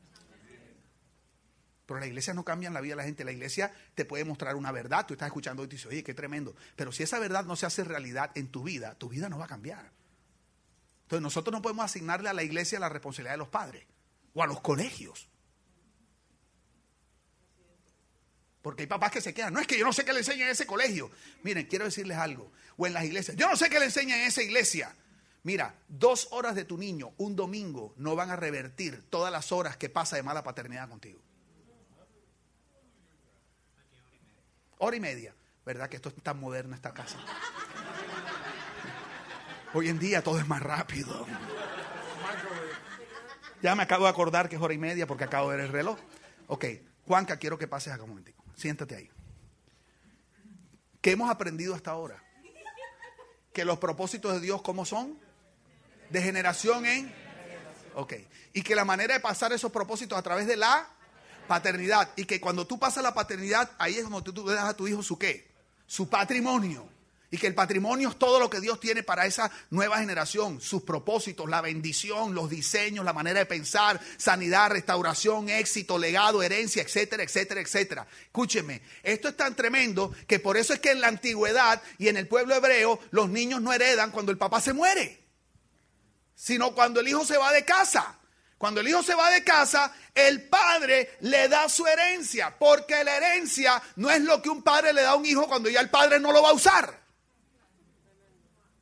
[1.85, 3.23] Pero las iglesias no cambian la vida de la gente.
[3.23, 5.05] La iglesia te puede mostrar una verdad.
[5.05, 6.55] Tú estás escuchando y te dices, oye, qué tremendo.
[6.75, 9.45] Pero si esa verdad no se hace realidad en tu vida, tu vida no va
[9.45, 9.91] a cambiar.
[11.03, 13.85] Entonces nosotros no podemos asignarle a la iglesia la responsabilidad de los padres
[14.33, 15.29] o a los colegios.
[18.63, 19.53] Porque hay papás que se quedan.
[19.53, 21.11] No es que yo no sé qué le enseñan en ese colegio.
[21.43, 22.51] Miren, quiero decirles algo.
[22.77, 23.37] O en las iglesias.
[23.37, 24.95] Yo no sé qué le enseñan en esa iglesia.
[25.43, 29.77] Mira, dos horas de tu niño un domingo no van a revertir todas las horas
[29.77, 31.21] que pasa de mala paternidad contigo.
[34.77, 35.33] Hora y media.
[35.65, 37.17] ¿Verdad que esto es tan moderno esta casa?
[39.73, 41.25] Hoy en día todo es más rápido.
[43.61, 45.71] Ya me acabo de acordar que es hora y media porque acabo de ver el
[45.71, 45.97] reloj.
[46.47, 46.65] Ok,
[47.07, 48.43] Juanca, quiero que pases acá un momentico.
[48.55, 49.09] Siéntate ahí.
[51.01, 52.23] ¿Qué hemos aprendido hasta ahora?
[53.53, 55.19] Que los propósitos de Dios, ¿cómo son?
[56.09, 57.13] De generación en...
[57.95, 58.13] Ok.
[58.53, 60.87] Y que la manera de pasar esos propósitos a través de la
[61.47, 62.09] paternidad.
[62.15, 64.73] Y que cuando tú pasas la paternidad, ahí es como tú, tú le das a
[64.75, 65.47] tu hijo su qué?
[65.87, 66.89] Su patrimonio.
[67.31, 70.83] Y que el patrimonio es todo lo que Dios tiene para esa nueva generación, sus
[70.83, 77.23] propósitos, la bendición, los diseños, la manera de pensar, sanidad, restauración, éxito, legado, herencia, etcétera,
[77.23, 78.07] etcétera, etcétera.
[78.25, 82.17] Escúcheme, esto es tan tremendo que por eso es que en la antigüedad y en
[82.17, 85.19] el pueblo hebreo los niños no heredan cuando el papá se muere,
[86.35, 88.17] sino cuando el hijo se va de casa.
[88.57, 93.17] Cuando el hijo se va de casa, el padre le da su herencia, porque la
[93.17, 95.89] herencia no es lo que un padre le da a un hijo cuando ya el
[95.89, 97.05] padre no lo va a usar.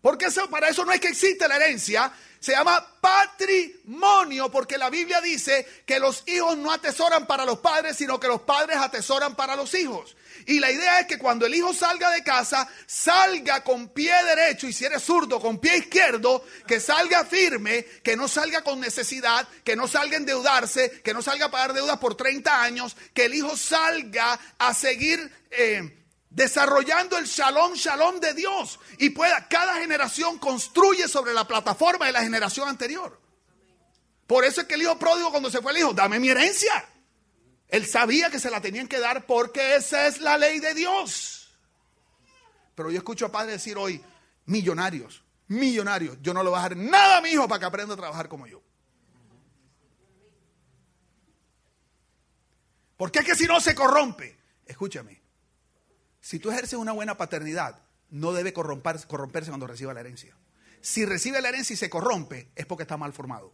[0.02, 2.12] Porque eso, para eso no es que existe la herencia,
[2.44, 7.96] se llama patrimonio, porque la Biblia dice que los hijos no atesoran para los padres,
[7.96, 10.18] sino que los padres atesoran para los hijos.
[10.46, 14.68] Y la idea es que cuando el hijo salga de casa, salga con pie derecho
[14.68, 19.48] y si eres zurdo, con pie izquierdo, que salga firme, que no salga con necesidad,
[19.64, 23.24] que no salga a endeudarse, que no salga a pagar deudas por 30 años, que
[23.24, 25.32] el hijo salga a seguir...
[25.50, 26.00] Eh,
[26.34, 28.80] desarrollando el shalom, shalom de Dios.
[28.98, 33.20] Y pueda, cada generación construye sobre la plataforma de la generación anterior.
[34.28, 36.86] Por eso es que el hijo pródigo cuando se fue el hijo, dame mi herencia.
[37.68, 41.56] Él sabía que se la tenían que dar porque esa es la ley de Dios.
[42.76, 44.04] Pero yo escucho a padres decir hoy,
[44.46, 47.94] millonarios, millonarios, yo no le voy a dar nada a mi hijo para que aprenda
[47.94, 48.62] a trabajar como yo.
[52.98, 55.23] Porque es que si no se corrompe, escúchame,
[56.24, 60.34] si tú ejerces una buena paternidad, no debe corromperse, cuando reciba la herencia.
[60.80, 63.52] Si recibe la herencia y se corrompe, es porque está mal formado.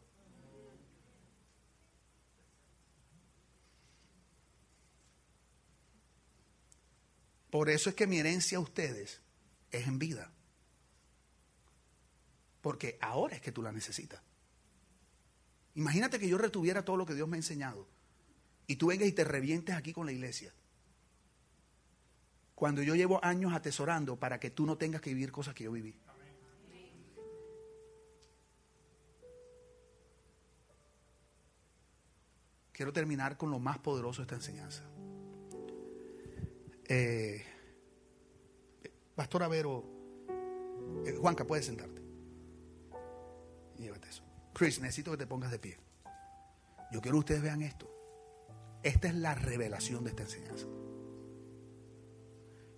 [7.50, 9.20] Por eso es que mi herencia a ustedes
[9.72, 10.32] es en vida.
[12.62, 14.22] Porque ahora es que tú la necesitas.
[15.74, 17.88] Imagínate que yo retuviera todo lo que Dios me ha enseñado
[18.68, 20.54] y tú vengas y te revientes aquí con la iglesia
[22.60, 25.72] cuando yo llevo años atesorando para que tú no tengas que vivir cosas que yo
[25.72, 25.96] viví.
[32.74, 34.84] Quiero terminar con lo más poderoso de esta enseñanza.
[36.90, 37.46] Eh,
[39.16, 39.86] Pastor Avero,
[41.06, 42.02] eh, Juanca, puedes sentarte.
[43.78, 44.24] llévate eso.
[44.54, 45.78] Chris, necesito que te pongas de pie.
[46.92, 47.90] Yo quiero que ustedes vean esto.
[48.84, 50.68] Esta es la revelación de esta enseñanza.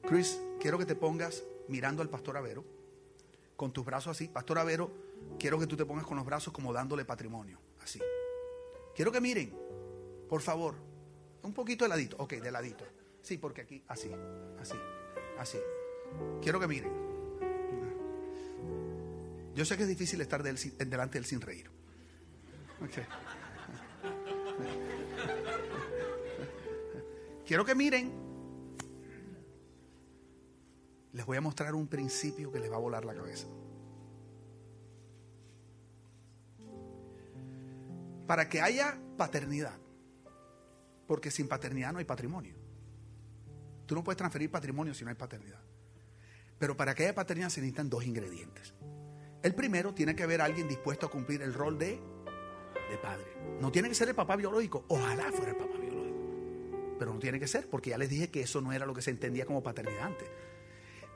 [0.08, 2.66] Chris, quiero que te pongas mirando al pastor Avero,
[3.56, 4.28] con tus brazos así.
[4.28, 4.92] Pastor Avero,
[5.40, 8.00] quiero que tú te pongas con los brazos como dándole patrimonio, así.
[8.96, 9.54] Quiero que miren,
[10.28, 10.76] por favor,
[11.44, 12.86] un poquito de ladito, ok, de ladito.
[13.22, 14.12] Sí, porque aquí, así,
[14.60, 14.76] así,
[15.38, 15.60] así.
[16.42, 16.92] Quiero que miren.
[19.54, 21.70] Yo sé que es difícil estar delante de él sin reír.
[27.46, 28.31] Quiero que miren
[31.14, 33.48] les voy a mostrar un principio que les va a volar la cabeza.
[38.28, 39.78] Para que haya paternidad,
[41.06, 42.56] porque sin paternidad no hay patrimonio.
[43.86, 45.60] Tú no puedes transferir patrimonio si no hay paternidad.
[46.58, 48.74] Pero para que haya paternidad se necesitan dos ingredientes.
[49.44, 52.00] El primero tiene que haber alguien dispuesto a cumplir el rol de,
[52.90, 53.26] de padre.
[53.60, 54.86] No tiene que ser el papá biológico.
[54.88, 56.96] Ojalá fuera el papá biológico.
[57.00, 59.02] Pero no tiene que ser, porque ya les dije que eso no era lo que
[59.02, 60.30] se entendía como paternidad antes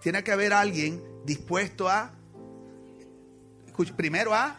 [0.05, 2.11] tiene que haber alguien dispuesto a,
[3.97, 4.55] primero a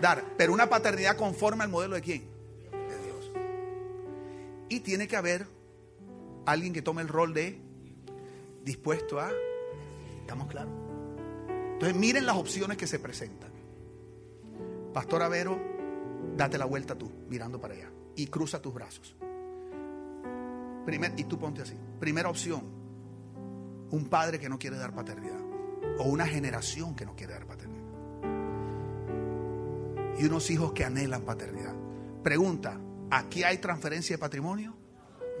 [0.00, 2.22] dar, pero una paternidad conforme al modelo de quién?
[2.70, 3.32] De Dios.
[4.68, 5.48] Y tiene que haber
[6.46, 7.60] alguien que tome el rol de
[8.62, 9.32] dispuesto a,
[10.20, 10.72] ¿estamos claros?
[11.72, 13.50] Entonces miren las opciones que se presentan.
[14.94, 15.60] Pastor Avero,
[16.36, 19.16] date la vuelta tú, mirando para allá, y cruza tus brazos.
[20.84, 21.74] Primer, y tú ponte así.
[21.98, 22.75] Primera opción,
[23.90, 25.40] un padre que no quiere dar paternidad
[25.98, 27.76] o una generación que no quiere dar paternidad
[30.18, 31.74] y unos hijos que anhelan paternidad.
[32.22, 32.80] Pregunta,
[33.10, 34.74] ¿aquí hay transferencia de patrimonio?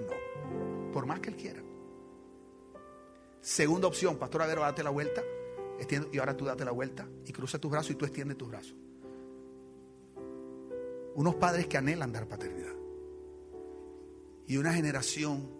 [0.06, 1.62] No, por más que él quiera.
[3.40, 5.22] Segunda opción, Pastor Avero, date la vuelta.
[6.12, 8.74] Y ahora tú date la vuelta y cruza tus brazos y tú extiendes tus brazos.
[11.14, 12.74] Unos padres que anhelan dar paternidad.
[14.46, 15.50] Y una generación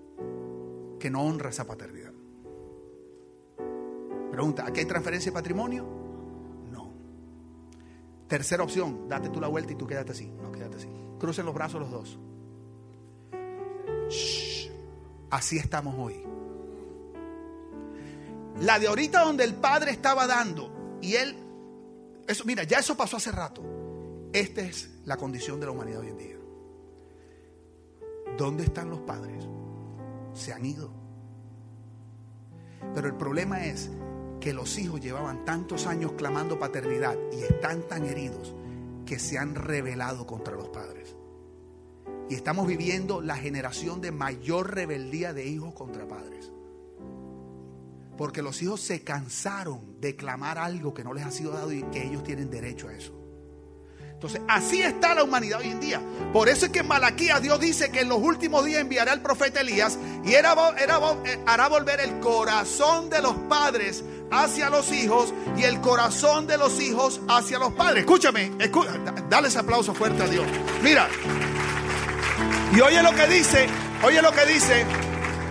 [0.99, 2.13] que no honra esa paternidad.
[4.37, 5.87] Pregunta, ¿aquí hay transferencia de patrimonio?
[6.71, 6.91] No.
[8.29, 10.27] Tercera opción, date tú la vuelta y tú quédate así.
[10.27, 10.89] No, quédate así.
[11.19, 12.19] Crucen los brazos los dos.
[15.31, 16.23] Así estamos hoy.
[18.61, 21.35] La de ahorita donde el padre estaba dando y él,
[22.29, 23.63] eso, mira, ya eso pasó hace rato.
[24.35, 26.37] Esta es la condición de la humanidad hoy en día.
[28.37, 29.49] ¿Dónde están los padres?
[30.35, 30.91] Se han ido.
[32.95, 33.91] Pero el problema es
[34.47, 38.55] que los hijos llevaban tantos años clamando paternidad y están tan heridos
[39.05, 41.17] que se han rebelado contra los padres.
[42.31, 46.53] Y estamos viviendo la generación de mayor rebeldía de hijos contra padres.
[48.17, 51.83] Porque los hijos se cansaron de clamar algo que no les ha sido dado y
[51.83, 53.27] que ellos tienen derecho a eso.
[54.17, 56.01] Entonces, así está la humanidad hoy en día.
[56.33, 59.21] Por eso es que en Malaquías Dios dice que en los últimos días enviará al
[59.21, 64.93] profeta Elías y era, era, eh, hará volver el corazón de los padres hacia los
[64.93, 68.01] hijos y el corazón de los hijos hacia los padres.
[68.01, 68.85] Escúchame, escú
[69.29, 70.47] dale ese aplauso fuerte a Dios.
[70.83, 71.09] Mira,
[72.75, 73.67] y oye lo que dice,
[74.03, 74.85] oye lo que dice,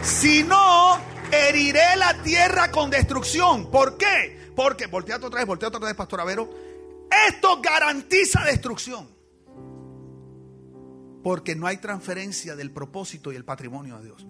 [0.03, 0.99] si no,
[1.31, 3.71] heriré la tierra con destrucción.
[3.71, 4.51] ¿Por qué?
[4.55, 6.49] Porque, volteate otra vez, volteate otra vez, Pastor Avero.
[7.27, 9.09] Esto garantiza destrucción.
[11.23, 14.27] Porque no hay transferencia del propósito y el patrimonio de Dios.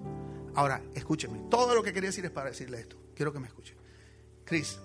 [0.55, 1.41] Ahora, escúcheme.
[1.49, 2.97] Todo lo que quería decir es para decirle esto.
[3.13, 3.75] Quiero que me escuchen.
[4.45, 4.79] Chris,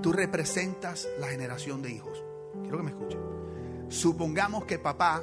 [0.00, 2.22] tú representas la generación de hijos.
[2.62, 3.20] Quiero que me escuchen.
[3.88, 5.22] Supongamos que papá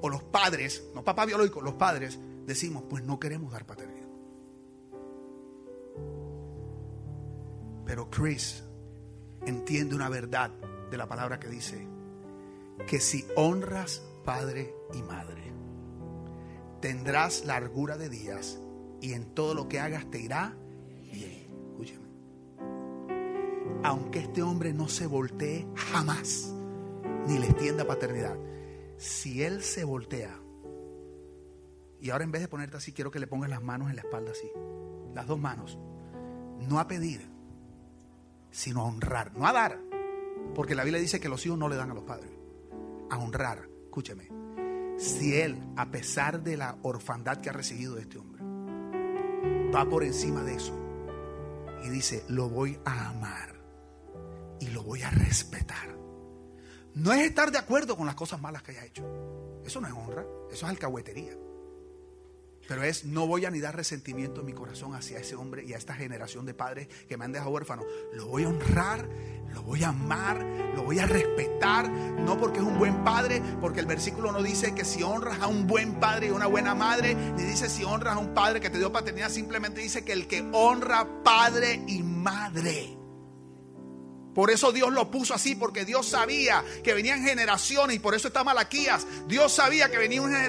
[0.00, 4.08] o los padres, no papá biológico, los padres, decimos, pues no queremos dar paternidad.
[7.84, 8.64] Pero Chris
[9.46, 10.50] entiende una verdad
[10.90, 11.86] de la palabra que dice
[12.88, 15.52] que si honras padre y madre,
[16.80, 18.60] tendrás largura de días
[19.00, 20.56] y en todo lo que hagas te irá
[21.12, 21.46] bien.
[21.70, 22.05] Escúchame.
[23.82, 26.52] Aunque este hombre no se voltee jamás,
[27.26, 28.36] ni le extienda paternidad,
[28.96, 30.40] si él se voltea,
[32.00, 34.02] y ahora en vez de ponerte así, quiero que le pongas las manos en la
[34.02, 34.50] espalda así,
[35.14, 35.78] las dos manos,
[36.68, 37.28] no a pedir,
[38.50, 39.80] sino a honrar, no a dar,
[40.54, 42.30] porque la Biblia dice que los hijos no le dan a los padres,
[43.10, 44.28] a honrar, escúcheme,
[44.96, 48.42] si él, a pesar de la orfandad que ha recibido de este hombre,
[49.74, 50.74] va por encima de eso
[51.84, 53.55] y dice, lo voy a amar
[54.86, 55.98] voy a respetar.
[56.94, 59.04] No es estar de acuerdo con las cosas malas que haya hecho.
[59.64, 61.32] Eso no es honra, eso es alcahuetería.
[62.68, 65.72] Pero es, no voy a ni dar resentimiento en mi corazón hacia ese hombre y
[65.72, 67.82] a esta generación de padres que me han dejado huérfano.
[68.14, 69.08] Lo voy a honrar,
[69.52, 70.40] lo voy a amar,
[70.74, 71.88] lo voy a respetar.
[71.90, 75.48] No porque es un buen padre, porque el versículo no dice que si honras a
[75.48, 78.70] un buen padre y una buena madre, ni dice si honras a un padre que
[78.70, 82.95] te dio paternidad, simplemente dice que el que honra padre y madre.
[84.36, 88.28] Por eso Dios lo puso así, porque Dios sabía que venían generaciones y por eso
[88.28, 89.06] está Malaquías.
[89.26, 90.40] Dios sabía que venía una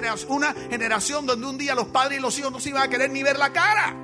[0.68, 3.22] generación, donde un día los padres y los hijos no se iban a querer ni
[3.22, 3.96] ver la cara.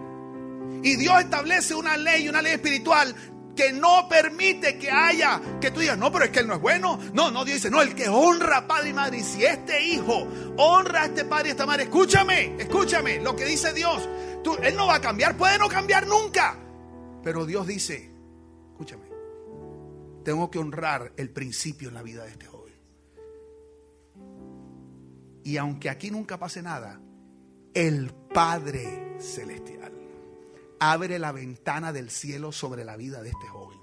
[0.83, 3.15] Y Dios establece una ley, una ley espiritual
[3.55, 6.63] que no permite que haya, que tú digas, no, pero es que él no es
[6.63, 6.99] bueno.
[7.13, 9.19] No, no, Dios dice, no, el que honra a padre y madre.
[9.19, 10.27] Y si este hijo
[10.57, 14.09] honra a este padre y a esta madre, escúchame, escúchame lo que dice Dios.
[14.43, 16.57] Tú, él no va a cambiar, puede no cambiar nunca.
[17.23, 18.11] Pero Dios dice,
[18.73, 19.14] escúchame
[20.25, 22.75] tengo que honrar el principio en la vida de este joven.
[25.45, 27.01] Y aunque aquí nunca pase nada,
[27.75, 29.93] el Padre Celestial
[30.81, 33.79] abre la ventana del cielo sobre la vida de este joven.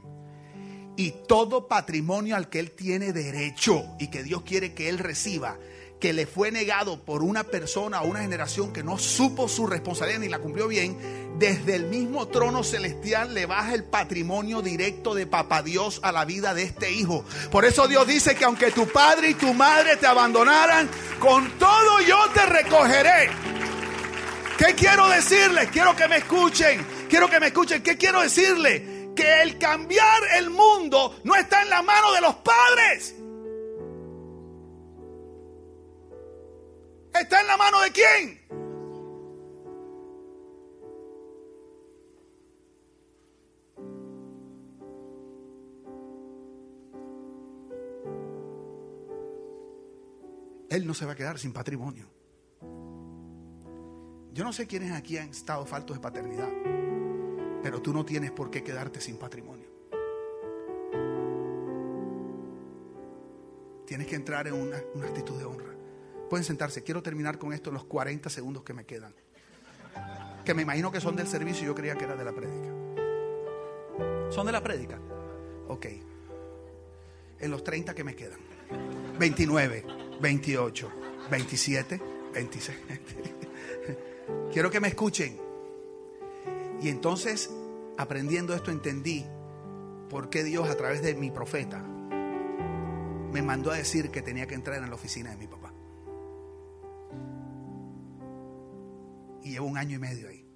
[0.97, 5.57] Y todo patrimonio al que él tiene derecho y que Dios quiere que él reciba,
[6.01, 10.19] que le fue negado por una persona o una generación que no supo su responsabilidad
[10.19, 10.97] ni la cumplió bien,
[11.37, 16.25] desde el mismo trono celestial le baja el patrimonio directo de Papá Dios a la
[16.25, 17.23] vida de este hijo.
[17.51, 20.89] Por eso Dios dice que aunque tu padre y tu madre te abandonaran,
[21.19, 23.29] con todo yo te recogeré.
[24.57, 25.69] ¿Qué quiero decirles?
[25.71, 26.85] Quiero que me escuchen.
[27.09, 27.83] Quiero que me escuchen.
[27.83, 28.81] ¿Qué quiero decirles?
[29.15, 33.15] Que el cambiar el mundo no está en la mano de los padres.
[37.21, 38.41] ¿Está en la mano de quién?
[50.71, 52.07] Él no se va a quedar sin patrimonio.
[54.33, 56.49] Yo no sé quiénes aquí han estado faltos de paternidad.
[57.61, 59.69] Pero tú no tienes por qué quedarte sin patrimonio.
[63.85, 65.80] Tienes que entrar en una, una actitud de honra.
[66.31, 66.81] Pueden sentarse.
[66.81, 69.13] Quiero terminar con esto en los 40 segundos que me quedan.
[70.45, 72.69] Que me imagino que son del servicio y yo creía que era de la prédica.
[74.29, 74.97] ¿Son de la prédica?
[75.67, 75.87] Ok.
[77.37, 78.39] En los 30 que me quedan.
[79.19, 79.83] 29,
[80.21, 80.91] 28,
[81.29, 82.01] 27,
[82.33, 82.77] 26.
[84.53, 85.37] Quiero que me escuchen.
[86.81, 87.49] Y entonces,
[87.97, 89.25] aprendiendo esto, entendí
[90.09, 91.79] por qué Dios a través de mi profeta
[93.33, 95.60] me mandó a decir que tenía que entrar en la oficina de mi papá.
[99.43, 100.47] Y llevo un año y medio ahí.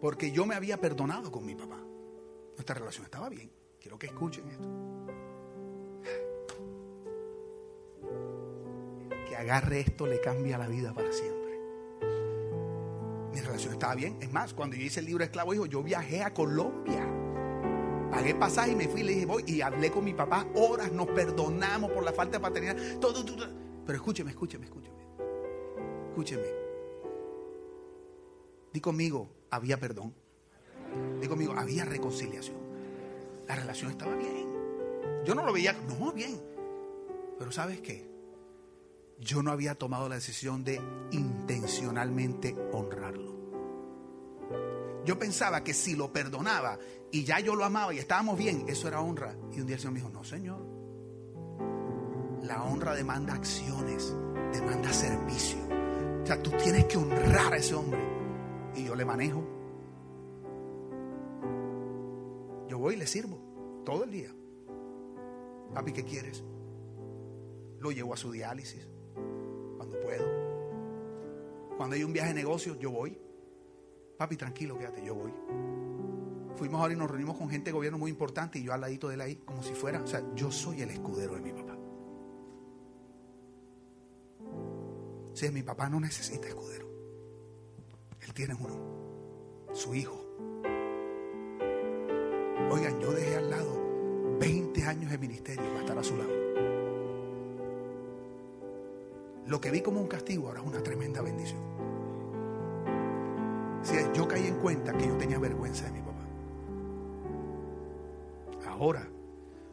[0.00, 1.78] Porque yo me había perdonado con mi papá.
[2.54, 3.50] Nuestra relación estaba bien.
[3.80, 4.68] Quiero que escuchen esto.
[9.28, 11.58] Que agarre esto le cambia la vida para siempre.
[13.32, 14.16] Mi relación estaba bien.
[14.20, 17.06] Es más, cuando yo hice el libro Esclavo Hijo, yo viajé a Colombia.
[18.10, 19.44] Pagué pasaje y me fui y le dije, voy.
[19.46, 22.76] Y hablé con mi papá horas, nos perdonamos por la falta de paternidad.
[22.98, 23.46] Todo, todo.
[23.86, 24.99] Pero escúcheme, escúcheme, escúcheme.
[26.10, 26.48] Escúcheme.
[28.72, 30.12] Di conmigo, había perdón.
[31.20, 32.56] Di conmigo, había reconciliación.
[33.46, 34.48] La relación estaba bien.
[35.24, 36.40] Yo no lo veía, no, bien.
[37.38, 38.10] Pero ¿sabes qué?
[39.20, 40.80] Yo no había tomado la decisión de
[41.12, 43.30] intencionalmente honrarlo.
[45.04, 46.78] Yo pensaba que si lo perdonaba
[47.12, 49.36] y ya yo lo amaba y estábamos bien, eso era honra.
[49.52, 50.60] Y un día el Señor me dijo, no, Señor.
[52.42, 54.12] La honra demanda acciones,
[54.52, 55.79] demanda servicio.
[56.22, 58.00] O sea, tú tienes que honrar a ese hombre.
[58.74, 59.42] Y yo le manejo.
[62.68, 63.38] Yo voy y le sirvo
[63.84, 64.34] todo el día.
[65.74, 66.44] Papi, ¿qué quieres?
[67.78, 68.86] Lo llevo a su diálisis
[69.76, 70.24] cuando puedo.
[71.76, 73.18] Cuando hay un viaje de negocio, yo voy.
[74.18, 75.32] Papi, tranquilo, quédate, yo voy.
[76.56, 79.08] Fuimos ahora y nos reunimos con gente de gobierno muy importante y yo al ladito
[79.08, 81.69] de él ahí, como si fuera, o sea, yo soy el escudero de mi papá.
[85.32, 86.88] Si mi papá no necesita escudero,
[88.20, 90.26] él tiene uno, su hijo.
[92.70, 96.30] Oigan, yo dejé al lado 20 años de ministerio para estar a su lado.
[99.46, 101.60] Lo que vi como un castigo ahora es una tremenda bendición.
[103.82, 106.24] Si yo caí en cuenta que yo tenía vergüenza de mi papá.
[108.68, 109.08] Ahora,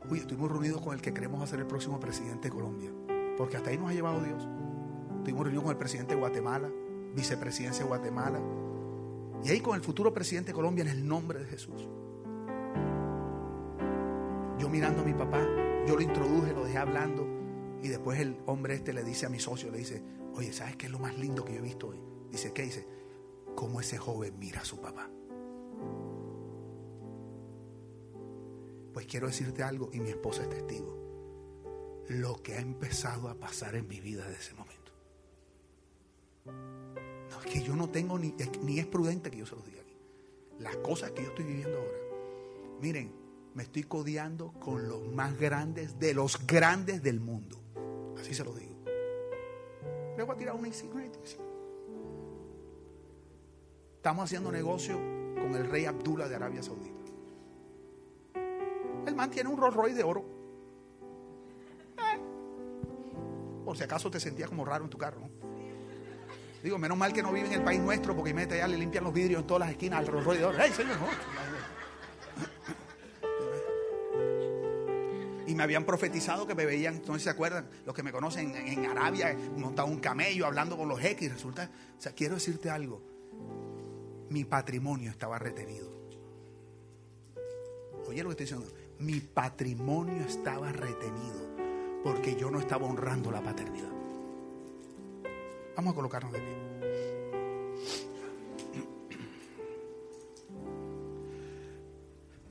[0.09, 2.89] uy, estuvimos reunidos con el que queremos hacer el próximo presidente de Colombia.
[3.37, 4.47] Porque hasta ahí nos ha llevado Dios.
[5.27, 6.71] Estuvimos reunidos con el presidente de Guatemala,
[7.13, 8.39] vicepresidencia de Guatemala.
[9.43, 11.85] Y ahí con el futuro presidente de Colombia en el nombre de Jesús.
[14.57, 15.45] Yo mirando a mi papá,
[15.85, 17.27] yo lo introduje, lo dejé hablando.
[17.83, 20.01] Y después el hombre este le dice a mi socio, le dice,
[20.33, 21.99] oye, ¿sabes qué es lo más lindo que yo he visto hoy?
[22.31, 22.87] Dice, ¿qué dice?
[23.53, 25.09] Cómo ese joven mira a su papá.
[28.93, 30.97] Pues quiero decirte algo y mi esposa es testigo.
[32.07, 34.86] Lo que ha empezado a pasar en mi vida desde ese momento.
[36.47, 39.81] No, es que yo no tengo ni, ni es prudente que yo se los diga
[39.81, 39.97] aquí.
[40.59, 41.97] Las cosas que yo estoy viviendo ahora.
[42.81, 43.11] Miren,
[43.53, 47.57] me estoy codeando con los más grandes de los grandes del mundo.
[48.19, 48.75] Así se lo digo.
[50.15, 51.09] Le voy a tirar una insignia.
[53.95, 56.95] Estamos haciendo negocio con el rey Abdullah de Arabia Saudita.
[59.05, 60.23] El man tiene un Rolls Royce de oro.
[61.97, 62.19] Eh.
[63.65, 65.56] Por si acaso te sentías como raro en tu carro, ¿no?
[66.63, 69.03] Digo, menos mal que no vive en el país nuestro porque mete allá, le limpian
[69.03, 70.61] los vidrios en todas las esquinas al Rolls Royce de oro.
[70.61, 70.97] ¡Ey, señor!
[75.45, 78.85] Y me habían profetizado que me veían, entonces se acuerdan, los que me conocen en,
[78.85, 81.31] Arabia, montado un camello, hablando con los X.
[81.31, 83.01] Resulta, o sea, quiero decirte algo.
[84.29, 85.95] Mi patrimonio estaba retenido.
[88.07, 88.77] Oye lo que estoy diciendo.
[88.99, 91.47] Mi patrimonio estaba retenido
[92.03, 93.96] porque yo no estaba honrando la paternidad.
[95.77, 96.57] Vamos a colocarnos de pie.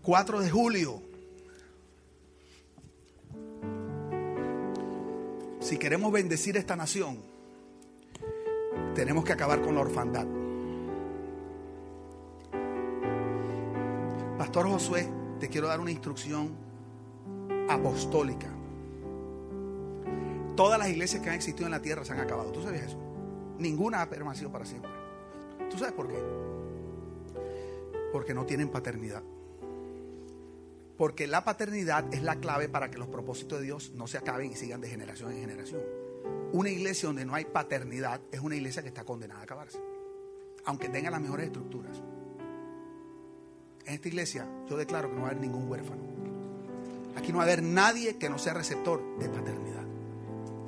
[0.02, 1.02] 4 de julio.
[5.58, 7.18] Si queremos bendecir esta nación,
[8.94, 10.28] tenemos que acabar con la orfandad.
[14.38, 15.08] Pastor Josué,
[15.40, 16.54] te quiero dar una instrucción
[17.68, 18.46] apostólica.
[20.54, 22.52] Todas las iglesias que han existido en la tierra se han acabado.
[22.52, 23.05] ¿Tú sabes eso?
[23.58, 24.90] Ninguna ha permanecido para siempre.
[25.70, 26.18] ¿Tú sabes por qué?
[28.12, 29.22] Porque no tienen paternidad.
[30.96, 34.50] Porque la paternidad es la clave para que los propósitos de Dios no se acaben
[34.50, 35.82] y sigan de generación en generación.
[36.52, 39.78] Una iglesia donde no hay paternidad es una iglesia que está condenada a acabarse.
[40.64, 42.02] Aunque tenga las mejores estructuras.
[43.84, 46.02] en esta iglesia yo declaro que no va a haber ningún huérfano.
[47.16, 49.84] Aquí no va a haber nadie que no sea receptor de paternidad.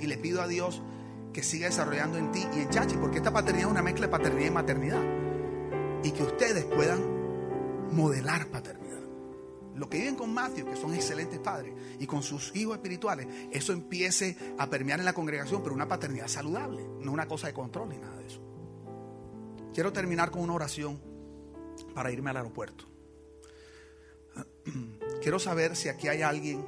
[0.01, 0.82] Y le pido a Dios
[1.32, 4.10] que siga desarrollando en ti y en Chachi, porque esta paternidad es una mezcla de
[4.10, 5.02] paternidad y maternidad.
[6.04, 8.78] Y que ustedes puedan modelar paternidad.
[9.74, 13.72] Lo que viven con Matthew, que son excelentes padres, y con sus hijos espirituales, eso
[13.72, 17.90] empiece a permear en la congregación, pero una paternidad saludable, no una cosa de control
[17.90, 18.40] ni nada de eso.
[19.72, 21.00] Quiero terminar con una oración
[21.94, 22.86] para irme al aeropuerto.
[25.22, 26.64] Quiero saber si aquí hay alguien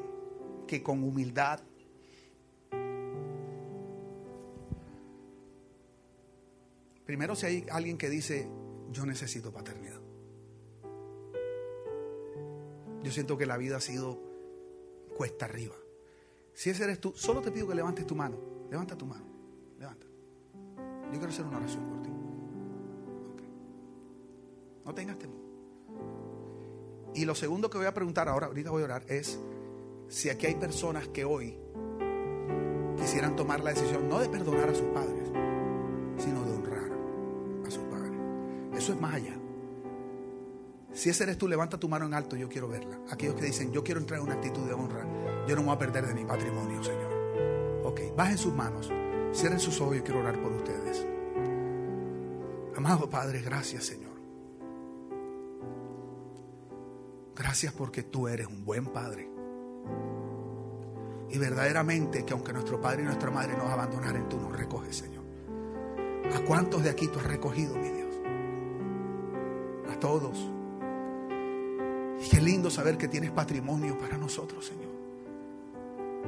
[0.68, 1.60] que con humildad
[7.10, 8.48] Primero si hay alguien que dice,
[8.92, 10.00] yo necesito paternidad.
[13.02, 14.16] Yo siento que la vida ha sido
[15.16, 15.74] cuesta arriba.
[16.54, 18.38] Si ese eres tú, solo te pido que levantes tu mano.
[18.70, 19.24] Levanta tu mano.
[19.76, 20.06] Levanta.
[21.06, 22.10] Yo quiero hacer una oración por ti.
[24.84, 25.40] No tengas temor.
[27.12, 29.36] Y lo segundo que voy a preguntar ahora, ahorita voy a orar, es
[30.06, 31.58] si aquí hay personas que hoy
[33.00, 35.19] quisieran tomar la decisión no de perdonar a sus padres,
[38.80, 39.34] Eso es más allá.
[40.94, 42.98] Si ese eres tú, levanta tu mano en alto, yo quiero verla.
[43.10, 45.06] Aquellos que dicen, yo quiero entrar en una actitud de honra,
[45.46, 47.82] yo no me voy a perder de mi patrimonio, Señor.
[47.84, 48.90] Ok, bajen sus manos,
[49.34, 51.06] cierren sus ojos, yo quiero orar por ustedes.
[52.74, 54.18] Amado Padre, gracias, Señor.
[57.36, 59.30] Gracias porque tú eres un buen Padre.
[61.28, 65.24] Y verdaderamente que aunque nuestro Padre y nuestra Madre nos abandonaran, tú nos recoges, Señor.
[66.34, 67.99] ¿A cuántos de aquí tú has recogido, mi Dios?
[70.00, 70.38] Todos.
[72.24, 74.90] Y qué lindo saber que tienes patrimonio para nosotros, Señor.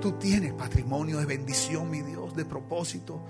[0.00, 3.20] Tú tienes patrimonio de bendición, mi Dios, de propósito.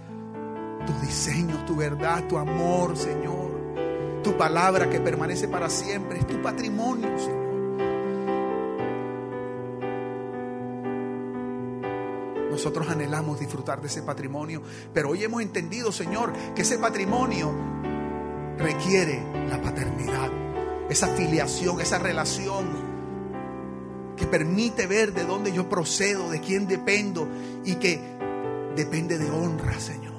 [0.87, 3.53] Tus diseños, tu verdad, tu amor, Señor.
[4.23, 7.43] Tu palabra que permanece para siempre es tu patrimonio, Señor.
[12.51, 14.63] Nosotros anhelamos disfrutar de ese patrimonio,
[14.93, 17.51] pero hoy hemos entendido, Señor, que ese patrimonio
[18.59, 20.31] requiere la paternidad
[20.93, 22.67] esa filiación, esa relación
[24.17, 27.27] que permite ver de dónde yo procedo, de quién dependo
[27.65, 28.01] y que
[28.77, 30.13] depende de honra, Señor.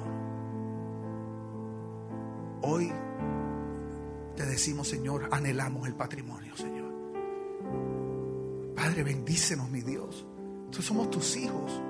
[2.62, 2.92] Hoy
[4.36, 6.92] te decimos, Señor, anhelamos el patrimonio, Señor.
[8.74, 10.26] Padre, bendícenos, mi Dios.
[10.66, 11.80] Nosotros somos tus hijos.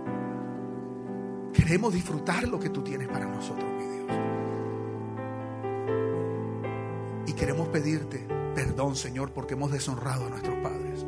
[1.55, 4.34] Queremos disfrutar lo que tú tienes para nosotros, mi Dios.
[7.75, 11.05] Pedirte perdón, Señor, porque hemos deshonrado a nuestros padres.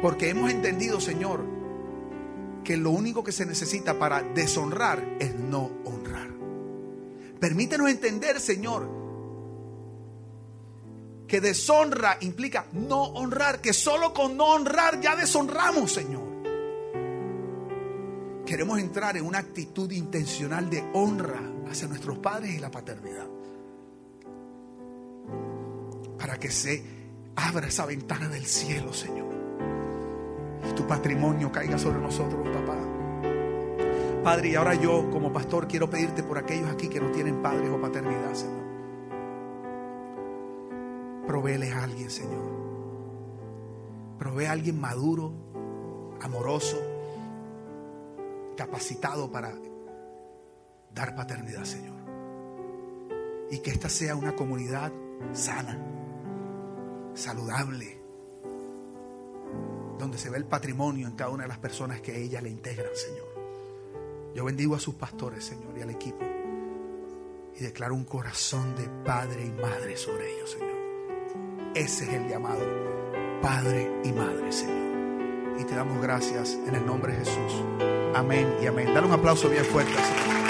[0.00, 1.44] Porque hemos entendido, Señor,
[2.62, 6.28] que lo único que se necesita para deshonrar es no honrar.
[7.40, 8.88] Permítenos entender, Señor,
[11.26, 16.26] que deshonra implica no honrar, que solo con no honrar ya deshonramos, Señor.
[18.46, 23.26] Queremos entrar en una actitud intencional de honra hacia nuestros padres y la paternidad
[26.26, 26.82] para que se
[27.36, 29.32] abra esa ventana del cielo, Señor.
[30.68, 32.76] Y tu patrimonio caiga sobre nosotros, papá.
[34.24, 37.70] Padre, y ahora yo como pastor quiero pedirte por aquellos aquí que no tienen padres
[37.70, 38.64] o paternidad, Señor.
[41.28, 42.56] Provéeles a alguien, Señor.
[44.18, 45.32] Provee a alguien maduro,
[46.22, 46.78] amoroso,
[48.56, 49.52] capacitado para
[50.92, 51.94] dar paternidad, Señor.
[53.48, 54.90] Y que esta sea una comunidad
[55.32, 55.95] sana
[57.16, 57.98] saludable,
[59.98, 62.94] donde se ve el patrimonio en cada una de las personas que ella le integran,
[62.94, 63.26] Señor.
[64.34, 66.24] Yo bendigo a sus pastores, Señor, y al equipo.
[67.58, 70.76] Y declaro un corazón de padre y madre sobre ellos, Señor.
[71.74, 72.60] Ese es el llamado,
[73.40, 75.58] padre y madre, Señor.
[75.58, 77.64] Y te damos gracias en el nombre de Jesús.
[78.14, 78.92] Amén y amén.
[78.92, 80.45] Dale un aplauso bien fuerte, Señor.